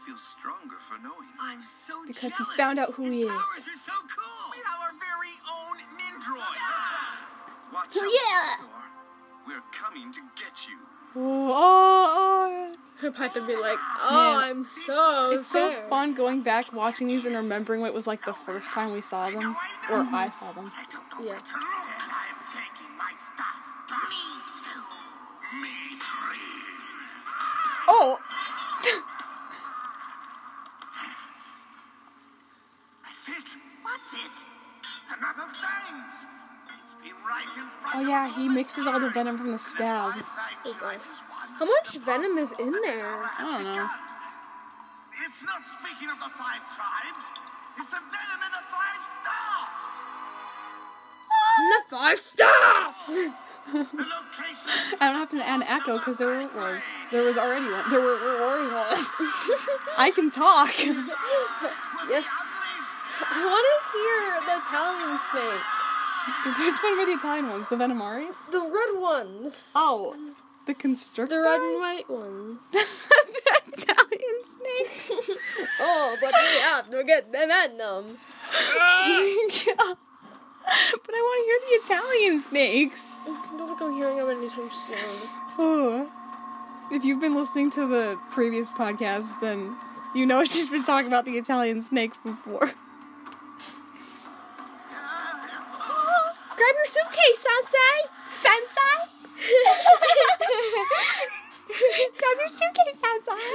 And 0.00 0.06
I 0.06 0.06
feel 0.06 0.18
stronger 0.18 0.76
for 0.88 0.98
knowing. 1.02 1.28
I'm 1.40 1.62
so 1.62 2.04
Because 2.06 2.36
he 2.36 2.44
found 2.56 2.78
out 2.78 2.94
who 2.94 3.04
His 3.04 3.14
he 3.14 3.22
is. 3.22 3.28
powers 3.28 3.68
are 3.68 3.78
so 3.78 3.92
cool. 4.08 4.50
We 4.50 4.58
have 4.64 4.80
our 4.80 4.92
very 4.98 5.34
own 5.50 5.76
Nindroid. 5.98 6.40
Ah! 6.40 7.18
Watch 7.72 7.96
Oh, 7.96 8.04
out, 8.04 8.12
yeah. 8.12 8.66
We're 9.46 9.62
coming 9.72 10.12
to 10.12 10.20
get 10.36 10.66
you. 10.68 10.76
Oh, 11.16 11.52
oh, 11.52 12.76
Her 13.00 13.10
Python 13.10 13.46
be 13.46 13.56
like, 13.56 13.78
oh, 14.00 14.40
Man. 14.40 14.50
I'm 14.50 14.64
so 14.64 14.82
oh. 14.90 15.30
It's 15.36 15.46
so 15.48 15.74
fun 15.88 16.14
going 16.14 16.42
back, 16.42 16.72
watching 16.72 17.08
these, 17.08 17.26
and 17.26 17.34
remembering 17.36 17.80
what 17.80 17.88
it 17.88 17.94
was 17.94 18.06
like 18.06 18.24
the 18.24 18.34
first 18.34 18.72
time 18.72 18.92
we 18.92 19.00
saw 19.00 19.30
them, 19.30 19.56
or 19.90 19.96
I 20.12 20.30
saw 20.30 20.52
them. 20.52 20.70
I 20.76 20.84
don't 20.92 21.08
know 21.10 21.24
Yeah. 21.26 21.32
where 21.32 21.40
to 21.40 21.54
look, 21.54 21.64
I'm 21.64 22.36
taking 22.52 22.96
my 22.98 23.12
stuff. 23.12 23.56
Me 24.08 24.16
too. 24.54 25.60
Me 25.60 25.96
three. 25.98 26.64
Oh, 27.88 28.18
it. 33.30 33.48
What's 33.82 34.12
it? 34.12 34.36
Another 35.08 35.48
fangs. 35.54 36.26
It's 36.84 36.94
been 37.02 37.16
right 37.26 37.46
in 37.56 37.66
front 37.80 37.96
oh 37.96 38.08
yeah, 38.08 38.28
he 38.34 38.48
mixes 38.48 38.86
all 38.86 39.00
the 39.00 39.10
venom 39.10 39.38
from 39.38 39.52
the 39.52 39.58
stabs. 39.58 40.26
Oh, 40.64 40.76
boy. 40.80 40.96
How 41.58 41.64
much 41.64 41.96
venom 41.98 42.38
is 42.38 42.52
in 42.58 42.72
there? 42.82 43.22
I 43.38 43.42
don't 43.42 43.64
know. 43.64 43.88
It's 45.26 45.42
not 45.44 45.62
speaking 45.66 46.08
of 46.10 46.18
the 46.18 46.30
five 46.38 46.62
tribes. 46.74 47.26
It's 47.78 47.90
the 47.90 48.00
venom 48.00 48.40
in 48.46 48.52
the 48.52 48.64
five 48.70 49.00
stars. 49.20 49.90
And 51.58 51.72
the 51.72 51.82
five 51.90 52.18
stops! 52.18 53.10
I 53.72 55.12
don't 55.12 55.20
have 55.20 55.28
to 55.30 55.46
add 55.46 55.62
echo 55.68 55.98
because 55.98 56.16
there 56.16 56.38
was 56.56 57.02
there 57.12 57.22
was 57.22 57.38
already 57.38 57.70
one. 57.70 57.88
There 57.90 58.00
were, 58.00 58.18
there 58.18 58.40
was 58.40 58.72
one. 58.72 59.28
I 59.96 60.10
can 60.14 60.30
talk. 60.30 60.72
yes. 62.08 62.26
I 63.22 63.44
want 63.44 63.66
to 63.68 63.76
hear 63.92 64.40
the 64.48 64.56
Italian 64.64 65.18
snakes. 65.30 65.86
Which 66.58 66.82
one 66.82 66.98
were 66.98 67.06
the 67.06 67.18
Italian 67.18 67.48
ones? 67.48 67.66
The 67.68 67.76
Venomari? 67.76 68.28
The 68.50 68.60
red 68.60 69.00
ones. 69.00 69.72
Oh, 69.74 70.16
the 70.66 70.74
constrictor. 70.74 71.36
The 71.36 71.42
red 71.42 71.60
and 71.60 71.80
white 71.80 72.10
ones. 72.10 72.58
the 72.72 72.84
Italian 73.72 74.38
snake. 74.46 75.38
oh, 75.80 76.16
but 76.20 76.32
we 76.32 76.60
have 76.60 76.90
to 76.90 77.04
get 77.04 77.32
the 77.32 77.46
venom. 77.46 78.18
Yeah. 78.76 79.94
But 80.92 81.14
I 81.14 81.18
want 81.18 81.38
to 81.40 81.44
hear 81.46 81.58
the 81.66 81.94
Italian 81.94 82.40
snakes. 82.40 83.00
I 83.26 83.56
don't 83.56 83.66
think 83.66 83.82
I'm 83.82 83.94
hearing 83.94 84.18
them 84.18 84.28
anytime 84.28 84.70
soon. 84.70 85.28
Oh. 85.58 86.08
If 86.92 87.04
you've 87.04 87.20
been 87.20 87.34
listening 87.34 87.70
to 87.72 87.88
the 87.88 88.18
previous 88.30 88.70
podcast, 88.70 89.40
then 89.40 89.74
you 90.14 90.26
know 90.26 90.44
she's 90.44 90.70
been 90.70 90.84
talking 90.84 91.08
about 91.08 91.24
the 91.24 91.32
Italian 91.32 91.80
snakes 91.80 92.18
before. 92.22 92.72
Grab 96.60 96.76
your 96.76 96.84
suitcase, 96.84 97.40
Sensei! 97.40 97.96
Sensei! 98.32 99.08
Grab 102.18 102.36
your 102.38 102.48
suitcase, 102.48 103.00
Sensei. 103.00 103.48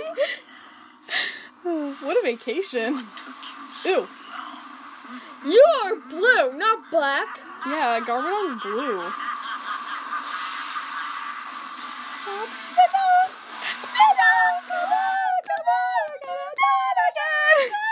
What 2.03 2.17
a 2.17 2.21
vacation. 2.23 3.05
Ew. 3.85 4.07
You're 5.45 5.95
blue, 6.09 6.53
not 6.57 6.89
black. 6.89 7.39
Yeah, 7.67 7.99
Garmadon's 8.03 8.59
blue. 8.63 9.03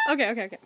Okay, 0.09 0.31
okay, 0.31 0.45
okay. 0.45 0.57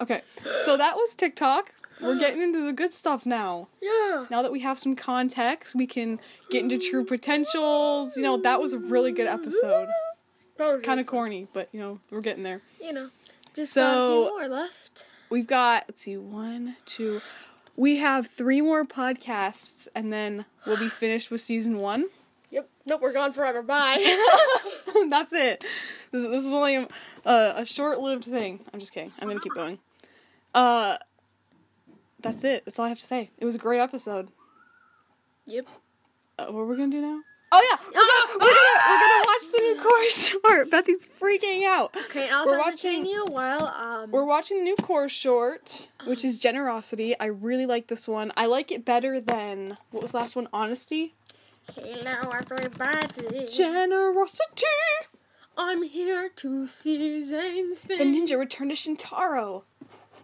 Okay, 0.00 0.22
so 0.64 0.78
that 0.78 0.96
was 0.96 1.14
Tick 1.14 1.36
Tock. 1.36 1.72
We're 2.02 2.18
getting 2.18 2.42
into 2.42 2.64
the 2.66 2.72
good 2.72 2.92
stuff 2.94 3.24
now. 3.24 3.68
Yeah. 3.80 4.26
Now 4.30 4.42
that 4.42 4.52
we 4.52 4.60
have 4.60 4.78
some 4.78 4.96
context, 4.96 5.74
we 5.74 5.86
can 5.86 6.18
get 6.50 6.62
into 6.62 6.78
true 6.78 7.04
potentials. 7.04 8.16
You 8.16 8.22
know, 8.22 8.36
that 8.42 8.60
was 8.60 8.72
a 8.72 8.78
really 8.78 9.12
good 9.12 9.26
episode. 9.26 9.88
Kind 10.82 11.00
of 11.00 11.06
corny, 11.06 11.48
but 11.52 11.68
you 11.72 11.80
know, 11.80 11.98
we're 12.10 12.20
getting 12.20 12.42
there. 12.42 12.62
You 12.80 12.92
know. 12.92 13.10
Just 13.54 13.72
So- 13.72 13.80
got 13.82 13.92
a 13.96 14.06
few 14.06 14.48
more 14.48 14.48
left. 14.48 15.06
We've 15.30 15.46
got, 15.46 15.84
let's 15.88 16.02
see, 16.02 16.16
one, 16.18 16.76
two. 16.84 17.20
We 17.74 17.96
have 17.96 18.26
three 18.26 18.60
more 18.60 18.84
podcasts, 18.84 19.88
and 19.94 20.12
then 20.12 20.44
we'll 20.66 20.76
be 20.76 20.90
finished 20.90 21.30
with 21.30 21.40
season 21.40 21.78
one. 21.78 22.06
Yep. 22.50 22.68
Nope, 22.86 23.00
we're 23.00 23.14
gone 23.14 23.32
forever. 23.32 23.62
Bye. 23.62 23.96
That's 25.08 25.32
it. 25.32 25.64
This, 26.10 26.26
this 26.26 26.44
is 26.44 26.52
only 26.52 26.74
a, 26.76 26.88
a, 27.24 27.54
a 27.58 27.64
short-lived 27.64 28.24
thing. 28.24 28.60
I'm 28.74 28.80
just 28.80 28.92
kidding. 28.92 29.10
I'm 29.20 29.28
gonna 29.28 29.40
keep 29.40 29.54
going. 29.54 29.78
Uh, 30.54 30.98
that's 32.22 32.44
it. 32.44 32.64
That's 32.64 32.78
all 32.78 32.86
I 32.86 32.88
have 32.88 32.98
to 32.98 33.04
say. 33.06 33.30
It 33.38 33.44
was 33.44 33.54
a 33.54 33.58
great 33.58 33.80
episode. 33.80 34.28
yep. 35.46 35.66
Uh, 36.38 36.46
what 36.46 36.60
are 36.60 36.66
we 36.66 36.76
gonna 36.76 36.90
do 36.90 37.00
now? 37.00 37.20
Oh 37.54 37.60
yeah, 37.70 37.76
we're 37.84 37.92
gonna, 37.92 38.32
we're 38.40 38.54
gonna, 38.54 38.80
we're 38.88 38.98
gonna 38.98 39.24
watch 39.26 39.52
the 39.52 39.60
new 39.60 39.82
Core 39.82 40.10
short. 40.10 40.70
Bethy's 40.70 41.06
freaking 41.20 41.66
out. 41.66 41.94
Okay, 42.06 42.30
I'll 42.30 42.46
We're 42.46 42.58
watching- 42.58 43.04
you 43.04 43.26
while 43.28 43.66
um. 43.68 44.10
We're 44.10 44.24
watching 44.24 44.56
the 44.58 44.64
new 44.64 44.76
Core 44.76 45.10
short, 45.10 45.88
which 46.06 46.24
is 46.24 46.38
generosity. 46.38 47.14
I 47.20 47.26
really 47.26 47.66
like 47.66 47.88
this 47.88 48.08
one. 48.08 48.32
I 48.38 48.46
like 48.46 48.72
it 48.72 48.86
better 48.86 49.20
than 49.20 49.76
what 49.90 50.00
was 50.02 50.12
the 50.12 50.16
last 50.18 50.34
one? 50.34 50.48
Honesty. 50.52 51.14
Hello, 51.74 52.12
everybody. 52.34 53.46
Generosity. 53.46 54.64
I'm 55.58 55.82
here 55.82 56.30
to 56.36 56.66
see 56.66 57.22
Zane's 57.22 57.80
thing. 57.80 57.98
The 57.98 58.04
ninja 58.04 58.38
returned 58.38 58.74
to 58.74 58.76
Shintaro. 58.76 59.64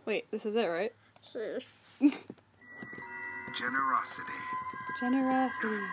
Wait, 0.07 0.31
this 0.31 0.47
is 0.47 0.55
it, 0.55 0.65
right? 0.65 0.95
Yes. 1.35 1.85
Generosity. 3.57 4.33
Generosity. 5.01 5.85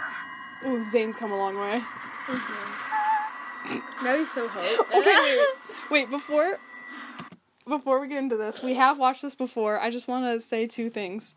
Ooh, 0.66 0.82
Zane's 0.82 1.16
come 1.16 1.32
a 1.32 1.36
long 1.36 1.56
way. 1.56 1.82
Mm-hmm. 2.26 4.04
Now 4.04 4.16
he's 4.16 4.32
so 4.32 4.48
hot. 4.48 4.86
Okay, 4.94 5.16
wait, 5.20 5.48
wait. 5.90 6.10
Before, 6.10 6.58
before 7.68 8.00
we 8.00 8.08
get 8.08 8.18
into 8.18 8.36
this, 8.36 8.62
we 8.62 8.74
have 8.74 8.98
watched 8.98 9.22
this 9.22 9.34
before. 9.34 9.80
I 9.80 9.90
just 9.90 10.08
want 10.08 10.24
to 10.24 10.40
say 10.44 10.66
two 10.66 10.90
things. 10.90 11.34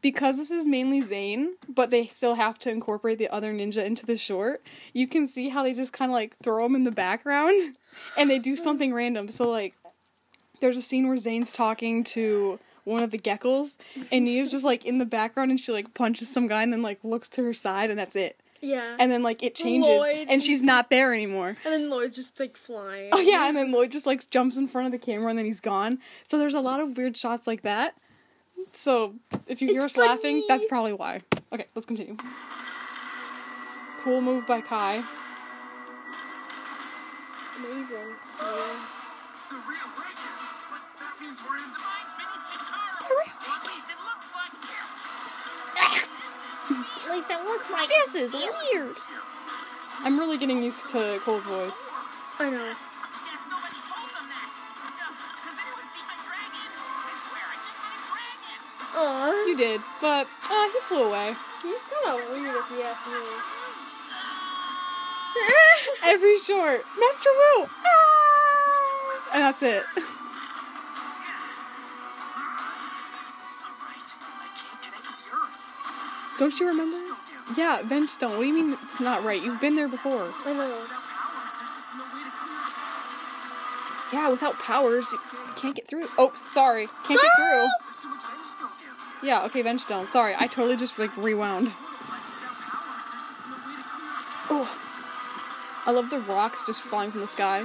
Because 0.00 0.36
this 0.36 0.50
is 0.50 0.66
mainly 0.66 1.00
Zane, 1.00 1.54
but 1.66 1.90
they 1.90 2.06
still 2.06 2.34
have 2.34 2.58
to 2.60 2.70
incorporate 2.70 3.16
the 3.16 3.28
other 3.30 3.54
ninja 3.54 3.82
into 3.82 4.04
the 4.04 4.18
short. 4.18 4.62
You 4.92 5.06
can 5.08 5.26
see 5.26 5.48
how 5.48 5.62
they 5.62 5.72
just 5.72 5.94
kind 5.94 6.10
of 6.10 6.14
like 6.14 6.36
throw 6.42 6.66
him 6.66 6.74
in 6.74 6.84
the 6.84 6.90
background. 6.90 7.76
and 8.16 8.30
they 8.30 8.38
do 8.38 8.54
something 8.54 8.92
random. 8.92 9.28
So 9.30 9.48
like, 9.48 9.74
there's 10.60 10.76
a 10.76 10.82
scene 10.82 11.08
where 11.08 11.16
Zane's 11.16 11.52
talking 11.52 12.04
to 12.04 12.58
one 12.84 13.02
of 13.02 13.10
the 13.10 13.18
geckos, 13.18 13.76
and 14.12 14.24
Nya's 14.24 14.50
just 14.50 14.64
like 14.64 14.84
in 14.84 14.98
the 14.98 15.06
background, 15.06 15.50
and 15.50 15.58
she 15.60 15.72
like 15.72 15.94
punches 15.94 16.28
some 16.28 16.46
guy, 16.46 16.62
and 16.62 16.72
then 16.72 16.82
like 16.82 16.98
looks 17.02 17.28
to 17.30 17.44
her 17.44 17.54
side, 17.54 17.90
and 17.90 17.98
that's 17.98 18.16
it. 18.16 18.40
Yeah. 18.60 18.96
And 18.98 19.12
then 19.12 19.22
like 19.22 19.42
it 19.42 19.54
changes, 19.54 20.00
Lloyd. 20.00 20.26
and 20.30 20.42
she's 20.42 20.62
not 20.62 20.88
there 20.88 21.12
anymore. 21.12 21.56
And 21.64 21.72
then 21.74 21.90
Lloyd's 21.90 22.16
just 22.16 22.40
like 22.40 22.56
flying. 22.56 23.10
Oh 23.12 23.20
yeah, 23.20 23.46
and 23.48 23.56
then 23.56 23.72
Lloyd 23.72 23.90
just 23.92 24.06
like 24.06 24.28
jumps 24.30 24.56
in 24.56 24.68
front 24.68 24.86
of 24.86 24.92
the 24.92 25.04
camera, 25.04 25.28
and 25.28 25.38
then 25.38 25.46
he's 25.46 25.60
gone. 25.60 25.98
So 26.26 26.38
there's 26.38 26.54
a 26.54 26.60
lot 26.60 26.80
of 26.80 26.96
weird 26.96 27.16
shots 27.16 27.46
like 27.46 27.62
that. 27.62 27.94
So 28.72 29.14
if 29.46 29.60
you 29.60 29.68
hear 29.68 29.84
It's 29.84 29.96
us 29.96 29.98
laughing, 29.98 30.44
that's 30.48 30.64
probably 30.64 30.92
why. 30.94 31.22
Okay, 31.52 31.66
let's 31.74 31.86
continue. 31.86 32.16
Cool 34.02 34.20
move 34.20 34.46
by 34.46 34.60
Kai. 34.60 35.02
Amazing. 37.56 37.96
Yeah. 38.40 38.86
The 39.50 39.56
real 39.56 39.88
breakers. 39.94 40.44
But 40.70 40.82
that 40.98 41.14
means 41.20 41.38
we're 41.48 41.56
in 41.58 41.70
the 41.72 41.78
least 47.16 47.30
it 47.30 47.44
looks 47.44 47.70
like 47.70 47.88
This 47.88 48.14
is 48.14 48.32
weird. 48.32 48.90
I'm 50.00 50.18
really 50.18 50.36
getting 50.36 50.62
used 50.62 50.88
to 50.90 51.20
Cole's 51.22 51.44
voice. 51.44 51.88
I 52.38 52.50
know. 52.50 52.58
Guess 52.58 53.46
nobody 53.46 53.78
told 53.86 54.10
them 54.10 54.26
that. 54.26 54.50
Uh, 54.50 55.14
Has 55.46 55.54
anyone 55.62 55.86
seen 55.86 56.02
my 56.10 56.18
dragon? 56.26 56.66
I 56.74 57.14
swear 57.22 57.46
I 57.46 57.56
just 57.62 57.78
met 57.78 57.94
a 57.94 58.02
dragon. 58.10 58.58
Aw. 58.98 59.46
You 59.46 59.56
did, 59.56 59.80
but 60.00 60.26
uh, 60.50 60.66
he 60.74 60.80
flew 60.90 61.04
away. 61.04 61.36
He's 61.62 61.84
kind 61.86 62.06
of 62.10 62.30
weird 62.30 62.56
if 62.58 62.70
you 62.74 62.82
ask 62.82 63.06
me. 63.06 63.22
Every 66.04 66.38
short, 66.38 66.84
Master 66.98 67.30
Wu, 67.30 67.66
ah! 67.66 69.30
and 69.34 69.42
that's 69.42 69.62
it. 69.62 69.84
Don't 76.38 76.58
you 76.58 76.68
remember? 76.68 76.96
Yeah, 77.56 77.82
Vengestone. 77.82 78.32
What 78.32 78.40
do 78.40 78.46
you 78.46 78.54
mean 78.54 78.78
it's 78.82 78.98
not 79.00 79.22
right? 79.24 79.42
You've 79.42 79.60
been 79.60 79.76
there 79.76 79.88
before. 79.88 80.32
I 80.44 80.52
know. 80.52 80.80
Without 80.80 80.98
powers, 80.98 81.52
there's 81.58 81.76
just 81.76 81.90
no 81.94 82.04
way 82.04 82.24
to 82.24 82.30
clear 82.30 82.56
it. 82.58 84.12
Yeah, 84.12 84.28
without 84.30 84.58
powers, 84.58 85.12
you 85.12 85.18
can't 85.56 85.76
get 85.76 85.88
through. 85.88 86.08
Oh, 86.18 86.32
sorry, 86.34 86.88
can't 87.06 87.20
get 87.20 87.30
through. 87.36 87.68
There's 87.84 88.00
too 88.00 88.08
much 88.08 88.22
Vengestone 88.22 88.68
down 88.68 88.94
here. 89.20 89.28
Yeah, 89.28 89.44
okay, 89.44 89.62
Vengestone. 89.62 90.06
Sorry, 90.06 90.34
I 90.36 90.46
totally 90.46 90.76
just 90.76 90.98
like 90.98 91.16
rewound. 91.16 91.66
Without 91.66 91.76
powers, 92.56 93.04
there's 93.12 93.28
just 93.28 93.46
no 93.46 93.56
way 93.66 93.76
to 93.76 93.82
clear 93.82 94.60
it. 94.60 94.66
Oh, 94.66 94.78
I 95.86 95.90
love 95.92 96.10
the 96.10 96.20
rocks 96.20 96.64
just 96.64 96.82
falling 96.82 97.10
from 97.10 97.20
the 97.20 97.28
sky. 97.28 97.64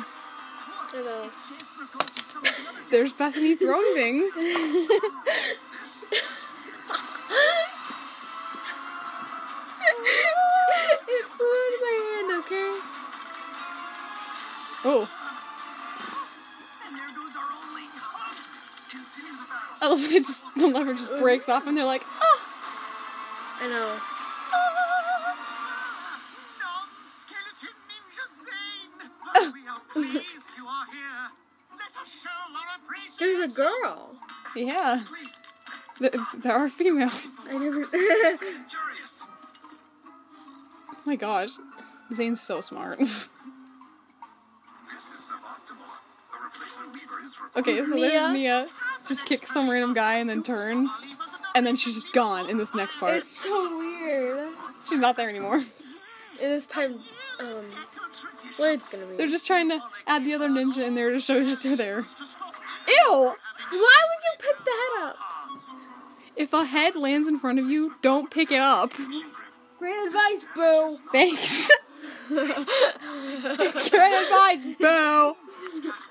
I 0.94 1.02
know. 1.02 1.24
It's 1.24 1.50
Chancellor 1.50 1.86
going 1.94 2.06
to 2.08 2.24
some 2.26 2.42
of 2.46 2.56
the 2.56 2.70
other 2.70 2.80
There's 2.92 3.14
Bethany 3.14 3.56
throwing 3.56 3.94
things. 3.94 4.34
battle. 14.84 15.08
I 19.82 19.88
love 19.88 20.02
it. 20.04 20.12
Just 20.12 20.44
the 20.56 20.68
lever 20.68 20.94
just 20.94 21.18
breaks 21.20 21.48
off, 21.48 21.66
and 21.68 21.78
they're 21.78 21.86
like, 21.86 22.04
oh. 22.22 22.40
I 23.62 23.68
know. 23.68 24.00
Ah, 24.52 25.36
Non-skeleton 26.60 27.76
ninja 27.90 28.26
Zane. 28.44 29.54
we 29.54 29.68
are 29.68 29.80
pleased 29.94 30.48
you 30.58 30.66
are 30.66 30.86
here. 30.86 31.30
Let 31.78 32.02
us 32.02 32.22
show 32.22 32.30
our 32.30 32.70
appreciation. 32.84 33.18
There's 33.20 33.52
a 33.52 33.56
girl. 33.56 34.16
Yeah, 34.56 35.04
Please. 35.06 35.42
th- 36.00 36.14
there 36.42 36.54
are 36.54 36.70
female. 36.70 37.12
I 37.50 37.58
never. 37.58 37.86
Oh 41.02 41.12
my 41.12 41.16
gosh, 41.16 41.52
Zane's 42.14 42.40
so 42.42 42.62
smart. 42.62 43.00
okay, 47.56 47.84
so 47.84 47.96
Mia? 47.96 48.10
there's 48.10 48.34
Mia. 48.34 48.68
Just 49.08 49.26
kicks 49.26 49.54
some 49.54 49.70
random 49.70 49.94
guy 49.94 50.18
and 50.18 50.30
then 50.30 50.44
turns, 50.44 50.90
and 51.56 51.66
then 51.66 51.76
she's 51.76 51.96
just 51.96 52.14
gone 52.14 52.50
in 52.50 52.58
this 52.58 52.74
next 52.76 52.98
part. 53.00 53.16
it's 53.16 53.40
so 53.44 53.78
weird. 53.78 54.54
She's 54.90 55.00
not 55.00 55.16
there 55.18 55.30
anymore. 55.30 55.64
And 56.42 56.52
this 56.52 56.66
time, 56.68 56.94
um, 57.42 57.66
it's 58.60 58.88
gonna 58.88 59.06
be. 59.08 59.18
They're 59.18 59.28
just 59.28 59.46
trying 59.46 59.68
to 59.72 59.82
add 60.08 60.24
the 60.24 60.34
other 60.34 60.48
ninja 60.48 60.78
in 60.88 60.96
there 60.96 61.12
to 61.12 61.20
show 61.20 61.44
that 61.44 61.62
they're 61.62 61.76
there. 61.76 61.98
Ew! 62.88 63.12
Why 63.12 63.36
would 63.72 64.24
you 64.24 64.38
pick 64.40 64.64
that 64.64 65.00
up? 65.04 65.18
If 66.38 66.54
a 66.54 66.64
head 66.64 66.96
lands 66.96 67.28
in 67.28 67.38
front 67.40 67.60
of 67.60 67.70
you, 67.70 67.96
don't 68.02 68.32
pick 68.32 68.54
it 68.54 68.62
up. 68.62 68.94
Great 69.80 70.08
advice, 70.08 70.46
boo. 70.56 70.98
Thanks. 71.12 71.70
Great 72.30 74.14
advice, 74.14 74.76
Boo. 74.80 75.36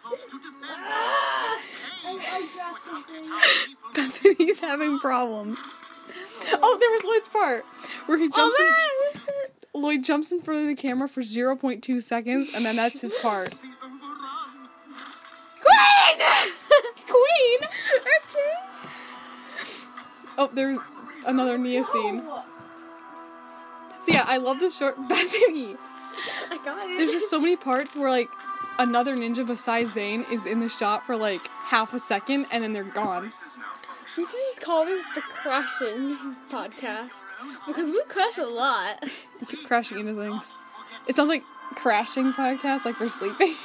Bethany's 3.95 4.61
having 4.61 4.99
problems. 4.99 5.59
Oh, 6.51 6.77
there 6.81 6.91
was 6.91 7.05
Lloyd's 7.05 7.29
part 7.29 7.65
where 8.07 8.19
he 8.19 8.27
Oh 8.33 8.37
jumps. 8.37 8.59
man, 8.59 8.69
in, 8.69 8.75
I 8.75 9.11
missed 9.13 9.29
it. 9.45 9.53
Lloyd 9.75 10.03
jumps 10.05 10.33
in 10.33 10.41
front 10.41 10.61
of 10.63 10.67
the 10.67 10.75
camera 10.75 11.09
for 11.09 11.21
0.2 11.23 12.03
seconds, 12.03 12.53
and 12.55 12.65
then 12.65 12.77
that's 12.77 13.01
his 13.01 13.15
part. 13.15 13.55
Queen! 15.61 16.27
Queen. 17.07 17.59
Oh, 20.41 20.49
there's 20.53 20.79
another 21.27 21.59
Nya 21.59 21.85
scene. 21.85 22.23
So 24.03 24.13
yeah, 24.13 24.25
I 24.27 24.37
love 24.39 24.61
this 24.61 24.77
short 24.77 24.97
Bethany. 25.09 25.77
I 26.51 26.59
got 26.65 26.89
it. 26.89 26.99
There's 26.99 27.13
just 27.13 27.29
so 27.31 27.41
many 27.41 27.57
parts 27.57 27.97
where 27.97 28.09
like 28.11 28.29
another 28.79 29.17
ninja 29.17 29.47
besides 29.47 29.93
Zane 29.93 30.25
is 30.31 30.47
in 30.47 30.61
the 30.61 30.69
shot 30.69 31.05
for 31.05 31.17
like 31.17 31.47
half 31.49 31.93
a 31.93 31.99
second 31.99 32.47
and 32.51 32.63
then 32.63 32.73
they're 32.73 32.85
gone. 32.85 33.25
We 34.17 34.25
should 34.25 34.33
just 34.33 34.61
call 34.63 34.87
this 34.87 35.05
the 35.15 35.21
Crushing 35.21 36.37
podcast 36.51 37.25
because 37.67 37.91
we 37.91 38.03
crush 38.09 38.39
a 38.39 38.47
lot. 38.47 39.05
We 39.41 39.47
keep 39.47 39.67
crashing 39.67 39.99
into 39.99 40.15
things. 40.15 40.55
It 41.07 41.15
sounds 41.15 41.29
like 41.29 41.43
crashing 41.75 42.33
podcast, 42.33 42.85
like 42.85 42.99
we're 43.01 43.11
sleeping. 43.11 43.55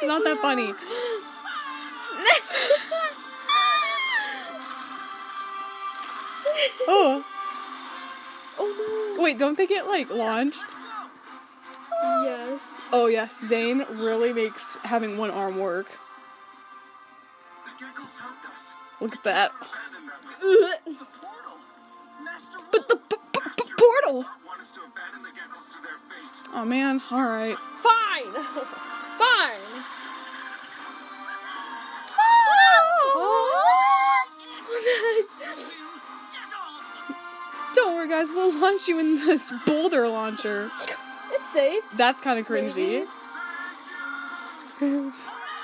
It's 0.00 0.06
not 0.06 0.22
that 0.24 0.38
funny. 0.40 0.72
Oh, 6.90 7.24
oh 8.58 8.97
wait, 9.18 9.38
don't 9.38 9.56
they 9.56 9.66
get 9.66 9.86
like 9.86 10.10
launched? 10.10 10.64
Yes. 12.22 12.60
Oh 12.92 13.06
yes, 13.06 13.38
Zane 13.46 13.84
really 13.90 14.32
makes 14.32 14.76
having 14.84 15.18
one 15.18 15.30
arm 15.30 15.58
work. 15.58 15.86
The 17.64 17.70
geckos 17.84 18.18
helped 18.18 18.46
us. 18.46 18.74
Look 19.00 19.16
at 19.16 19.24
that. 19.24 19.50
Abandon 19.52 20.06
them. 20.06 20.20
Ugh. 20.42 20.96
The 20.98 21.04
portal. 21.18 21.58
Master 22.22 22.58
But 22.70 22.88
the 22.88 22.96
p- 22.96 23.16
p- 23.32 23.40
p- 23.56 23.72
portal. 23.76 24.24
want 24.46 24.60
us 24.60 24.70
to 24.72 24.80
abandon 24.80 25.22
the 25.22 25.30
geckos 25.30 25.72
to 25.74 25.82
their 25.82 25.98
fate. 26.08 26.42
Oh 26.54 26.64
man, 26.64 27.02
all 27.10 27.22
right. 27.24 27.56
Fine. 27.58 28.32
Fine. 29.18 29.84
Ah! 33.16 34.24
Don't 37.74 37.94
worry, 37.94 38.08
guys. 38.08 38.28
We'll 38.28 38.58
launch 38.58 38.88
you 38.88 38.98
in 38.98 39.16
this 39.16 39.52
boulder 39.66 40.08
launcher. 40.08 40.70
It's 41.32 41.52
safe. 41.52 41.82
That's 41.96 42.20
kind 42.20 42.38
of 42.38 42.46
cringy. 42.46 43.06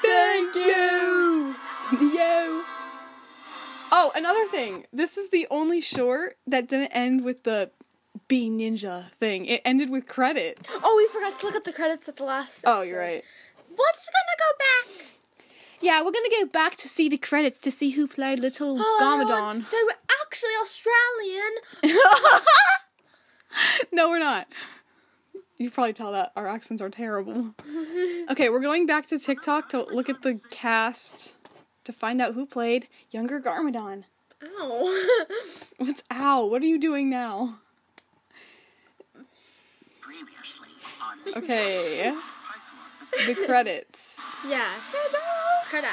Thank 0.03 0.55
you. 0.55 1.55
Yo. 2.01 2.63
Oh, 3.93 4.11
another 4.15 4.47
thing. 4.49 4.87
This 4.93 5.17
is 5.17 5.29
the 5.29 5.47
only 5.51 5.81
short 5.81 6.37
that 6.47 6.69
didn't 6.69 6.89
end 6.93 7.25
with 7.25 7.45
the 7.45 7.71
B 8.29 8.51
ninja 8.51 9.13
thing. 9.13 9.47
It 9.47 9.63
ended 9.65 9.91
with 9.91 10.07
credits. 10.09 10.69
Oh, 10.83 10.95
we 10.97 11.07
forgot 11.09 11.39
to 11.41 11.47
look 11.47 11.55
at 11.55 11.65
the 11.65 11.73
credits 11.73 12.09
at 12.09 12.17
the 12.17 12.25
last. 12.25 12.65
Oh, 12.67 12.83
you're 12.83 12.99
right. 12.99 13.23
What's 13.75 14.09
gonna 14.09 14.37
go 14.39 14.57
back? 14.59 15.14
Yeah, 15.85 16.01
we're 16.01 16.13
gonna 16.13 16.31
go 16.31 16.47
back 16.47 16.77
to 16.79 16.89
see 16.89 17.11
the 17.11 17.19
credits 17.19 17.59
to 17.59 17.71
see 17.71 17.91
who 17.91 18.09
played 18.09 18.39
Little 18.39 18.79
oh, 18.81 18.97
Hold 19.01 19.31
on. 19.31 19.61
Garmadon. 19.61 19.67
So 19.67 19.77
we're 19.85 19.93
actually 20.23 20.53
Australian. 20.63 22.43
no, 23.93 24.09
we're 24.09 24.19
not. 24.19 24.49
You 25.59 25.71
probably 25.71 25.93
tell 25.93 26.11
that 26.13 26.33
our 26.37 26.49
accents 26.49 26.81
are 26.81 26.89
terrible. 26.89 27.55
Okay, 28.31 28.49
we're 28.49 28.61
going 28.61 28.87
back 28.87 29.07
to 29.09 29.19
Tick 29.19 29.43
Tock 29.43 29.69
to 29.69 29.83
look 29.83 30.09
at 30.09 30.23
the 30.23 30.41
cast 30.51 31.35
to 31.85 31.93
find 31.93 32.23
out 32.23 32.33
who 32.33 32.47
played 32.47 32.89
younger 33.11 33.39
Garmadon. 33.39 34.05
Ow. 34.43 35.07
What's 35.77 36.03
ow? 36.11 36.47
What 36.47 36.63
are 36.63 36.67
you 36.67 36.79
doing 36.79 37.11
now? 37.11 37.59
Previously 40.01 40.71
on 41.03 41.43
Okay. 41.45 42.15
The 43.27 43.35
credits. 43.47 44.19
Yes. 44.49 44.81
Out. 45.75 45.85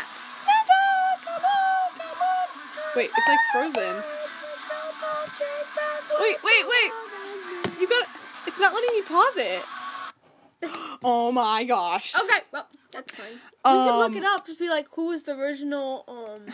Wait, 2.96 3.10
it's 3.16 3.28
like 3.28 3.40
frozen. 3.52 4.04
Wait, 6.20 6.38
wait, 6.44 6.68
wait. 6.68 6.92
You 7.80 7.88
got. 7.88 8.08
It's 8.46 8.60
not 8.60 8.74
letting 8.74 8.96
me 8.96 9.02
pause 9.04 9.38
it. 9.38 9.62
Oh 11.04 11.32
my 11.32 11.64
gosh. 11.64 12.14
Okay, 12.16 12.42
well, 12.52 12.68
that's 12.92 13.12
fine. 13.16 13.32
We 13.34 13.40
can 13.64 13.98
look 13.98 14.12
Um, 14.12 14.18
it 14.18 14.24
up. 14.24 14.46
Just 14.46 14.60
be 14.60 14.70
like, 14.70 14.88
who 14.94 15.08
was 15.08 15.24
the 15.24 15.36
original? 15.36 16.04
Um, 16.08 16.46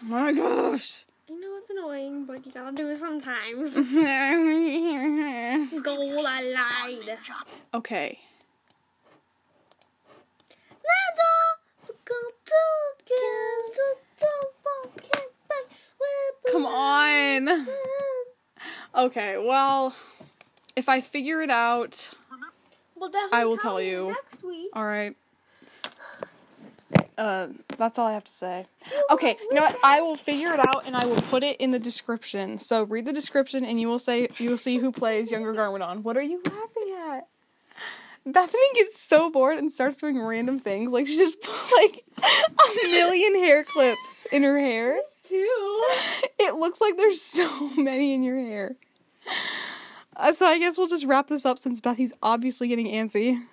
My 0.00 0.32
gosh. 0.32 1.04
I 1.28 1.32
know 1.32 1.56
it's 1.58 1.70
annoying, 1.70 2.24
but 2.26 2.46
you 2.46 2.52
gotta 2.52 2.70
do 2.76 2.88
it 2.88 2.98
sometimes. 2.98 3.74
Gold, 5.82 6.26
I 6.26 6.42
lied. 6.42 7.18
okay. 7.74 8.20
Come 16.50 16.66
on. 16.66 17.66
Okay, 18.94 19.36
well, 19.36 19.94
if 20.74 20.88
I 20.88 21.00
figure 21.00 21.42
it 21.42 21.50
out, 21.50 22.10
Well, 22.94 23.10
I 23.32 23.44
will 23.44 23.58
tell 23.58 23.80
you. 23.80 24.08
next 24.08 24.42
week. 24.42 24.70
all 24.72 24.84
right. 24.84 25.14
Uh, 27.18 27.48
that's 27.78 27.98
all 27.98 28.06
I 28.06 28.12
have 28.12 28.24
to 28.24 28.32
say. 28.32 28.66
Okay, 29.10 29.36
you 29.50 29.54
know 29.54 29.62
what? 29.62 29.76
I 29.82 30.00
will 30.02 30.16
figure 30.16 30.52
it 30.52 30.60
out 30.60 30.84
and 30.86 30.94
I 30.94 31.06
will 31.06 31.20
put 31.22 31.42
it 31.42 31.56
in 31.58 31.70
the 31.70 31.78
description. 31.78 32.58
So 32.58 32.84
read 32.84 33.06
the 33.06 33.12
description 33.12 33.64
and 33.64 33.80
you 33.80 33.88
will 33.88 33.98
say 33.98 34.28
you 34.38 34.50
will 34.50 34.58
see 34.58 34.76
who 34.76 34.92
plays 34.92 35.30
younger 35.30 35.54
Garmadon. 35.54 36.02
What 36.02 36.16
are 36.16 36.22
you 36.22 36.42
laughing? 36.44 36.75
Bethany 38.26 38.66
gets 38.74 39.00
so 39.00 39.30
bored 39.30 39.56
and 39.56 39.72
starts 39.72 39.98
doing 39.98 40.20
random 40.20 40.58
things. 40.58 40.92
Like 40.92 41.06
she 41.06 41.16
just 41.16 41.40
put 41.40 41.72
like 41.80 42.04
a 42.18 42.86
million 42.88 43.36
hair 43.36 43.62
clips 43.62 44.26
in 44.32 44.42
her 44.42 44.58
hair. 44.58 44.98
Two. 45.24 45.84
It 46.38 46.56
looks 46.56 46.80
like 46.80 46.96
there's 46.96 47.22
so 47.22 47.70
many 47.76 48.14
in 48.14 48.22
your 48.24 48.36
hair. 48.36 48.76
Uh, 50.16 50.32
so 50.32 50.46
I 50.46 50.58
guess 50.58 50.76
we'll 50.76 50.88
just 50.88 51.04
wrap 51.06 51.28
this 51.28 51.46
up 51.46 51.58
since 51.58 51.80
Bethy's 51.80 52.12
obviously 52.22 52.68
getting 52.68 52.86
antsy. 52.86 53.44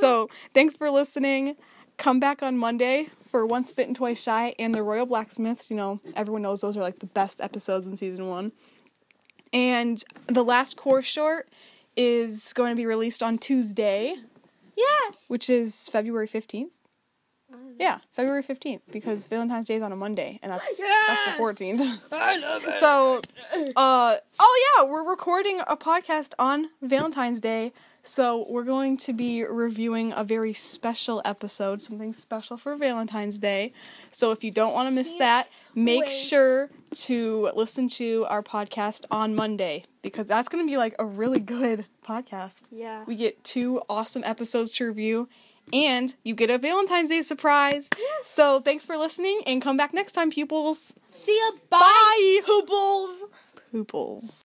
So 0.00 0.28
thanks 0.54 0.76
for 0.76 0.90
listening. 0.90 1.56
Come 1.98 2.18
back 2.20 2.42
on 2.42 2.56
Monday 2.58 3.08
for 3.26 3.46
Once 3.46 3.72
Bitten 3.72 3.94
Twice 3.94 4.22
Shy 4.22 4.54
and 4.58 4.74
the 4.74 4.82
Royal 4.82 5.06
Blacksmiths. 5.06 5.70
You 5.70 5.76
know, 5.76 6.00
everyone 6.14 6.42
knows 6.42 6.60
those 6.60 6.76
are 6.76 6.82
like 6.82 6.98
the 7.00 7.06
best 7.06 7.40
episodes 7.40 7.86
in 7.86 7.96
season 7.96 8.28
one. 8.28 8.52
And 9.52 10.02
the 10.26 10.44
last 10.44 10.76
core 10.76 11.02
short 11.02 11.48
is 11.96 12.52
going 12.52 12.70
to 12.72 12.76
be 12.76 12.86
released 12.86 13.22
on 13.22 13.36
Tuesday, 13.36 14.14
Yes. 14.76 15.26
which 15.28 15.48
is 15.50 15.88
February 15.88 16.28
15th. 16.28 16.70
Yeah, 17.78 17.98
February 18.12 18.42
15th, 18.42 18.80
because 18.90 19.26
Valentine's 19.26 19.66
Day 19.66 19.74
is 19.76 19.82
on 19.82 19.92
a 19.92 19.96
Monday, 19.96 20.38
and 20.42 20.52
that's 20.52 20.78
that's 20.78 21.36
the 21.36 21.42
14th. 21.42 22.00
I 22.12 22.38
love 22.38 22.64
it. 22.64 22.76
So, 22.76 23.20
uh, 23.76 24.16
oh 24.38 24.72
yeah, 24.78 24.84
we're 24.84 25.08
recording 25.08 25.60
a 25.66 25.76
podcast 25.76 26.32
on 26.38 26.68
Valentine's 26.80 27.40
Day. 27.40 27.72
So 28.02 28.46
we're 28.48 28.64
going 28.64 28.96
to 28.98 29.12
be 29.12 29.44
reviewing 29.44 30.12
a 30.12 30.24
very 30.24 30.52
special 30.52 31.22
episode, 31.24 31.80
something 31.80 32.12
special 32.12 32.56
for 32.56 32.74
Valentine's 32.76 33.38
Day. 33.38 33.72
So 34.10 34.32
if 34.32 34.42
you 34.42 34.50
don't 34.50 34.74
want 34.74 34.88
to 34.88 34.94
miss 34.94 35.14
that, 35.16 35.48
make 35.74 36.04
wait. 36.04 36.12
sure 36.12 36.70
to 36.94 37.50
listen 37.54 37.88
to 37.90 38.26
our 38.28 38.42
podcast 38.42 39.04
on 39.10 39.34
Monday 39.36 39.84
because 40.02 40.26
that's 40.26 40.48
going 40.48 40.66
to 40.66 40.70
be 40.70 40.76
like 40.76 40.96
a 40.98 41.04
really 41.04 41.38
good 41.40 41.86
podcast. 42.04 42.64
Yeah. 42.72 43.04
We 43.06 43.14
get 43.14 43.42
two 43.44 43.82
awesome 43.88 44.24
episodes 44.24 44.74
to 44.74 44.86
review. 44.86 45.28
And 45.72 46.14
you 46.24 46.34
get 46.34 46.50
a 46.50 46.58
Valentine's 46.58 47.08
Day 47.08 47.22
surprise. 47.22 47.88
So 48.24 48.58
thanks 48.58 48.84
for 48.84 48.96
listening 48.96 49.42
and 49.46 49.62
come 49.62 49.76
back 49.76 49.94
next 49.94 50.10
time, 50.12 50.30
pupils. 50.30 50.92
See 51.10 51.38
ya. 51.38 51.52
Bye, 51.70 52.40
Hooples. 52.44 53.22
Pooples. 53.70 54.42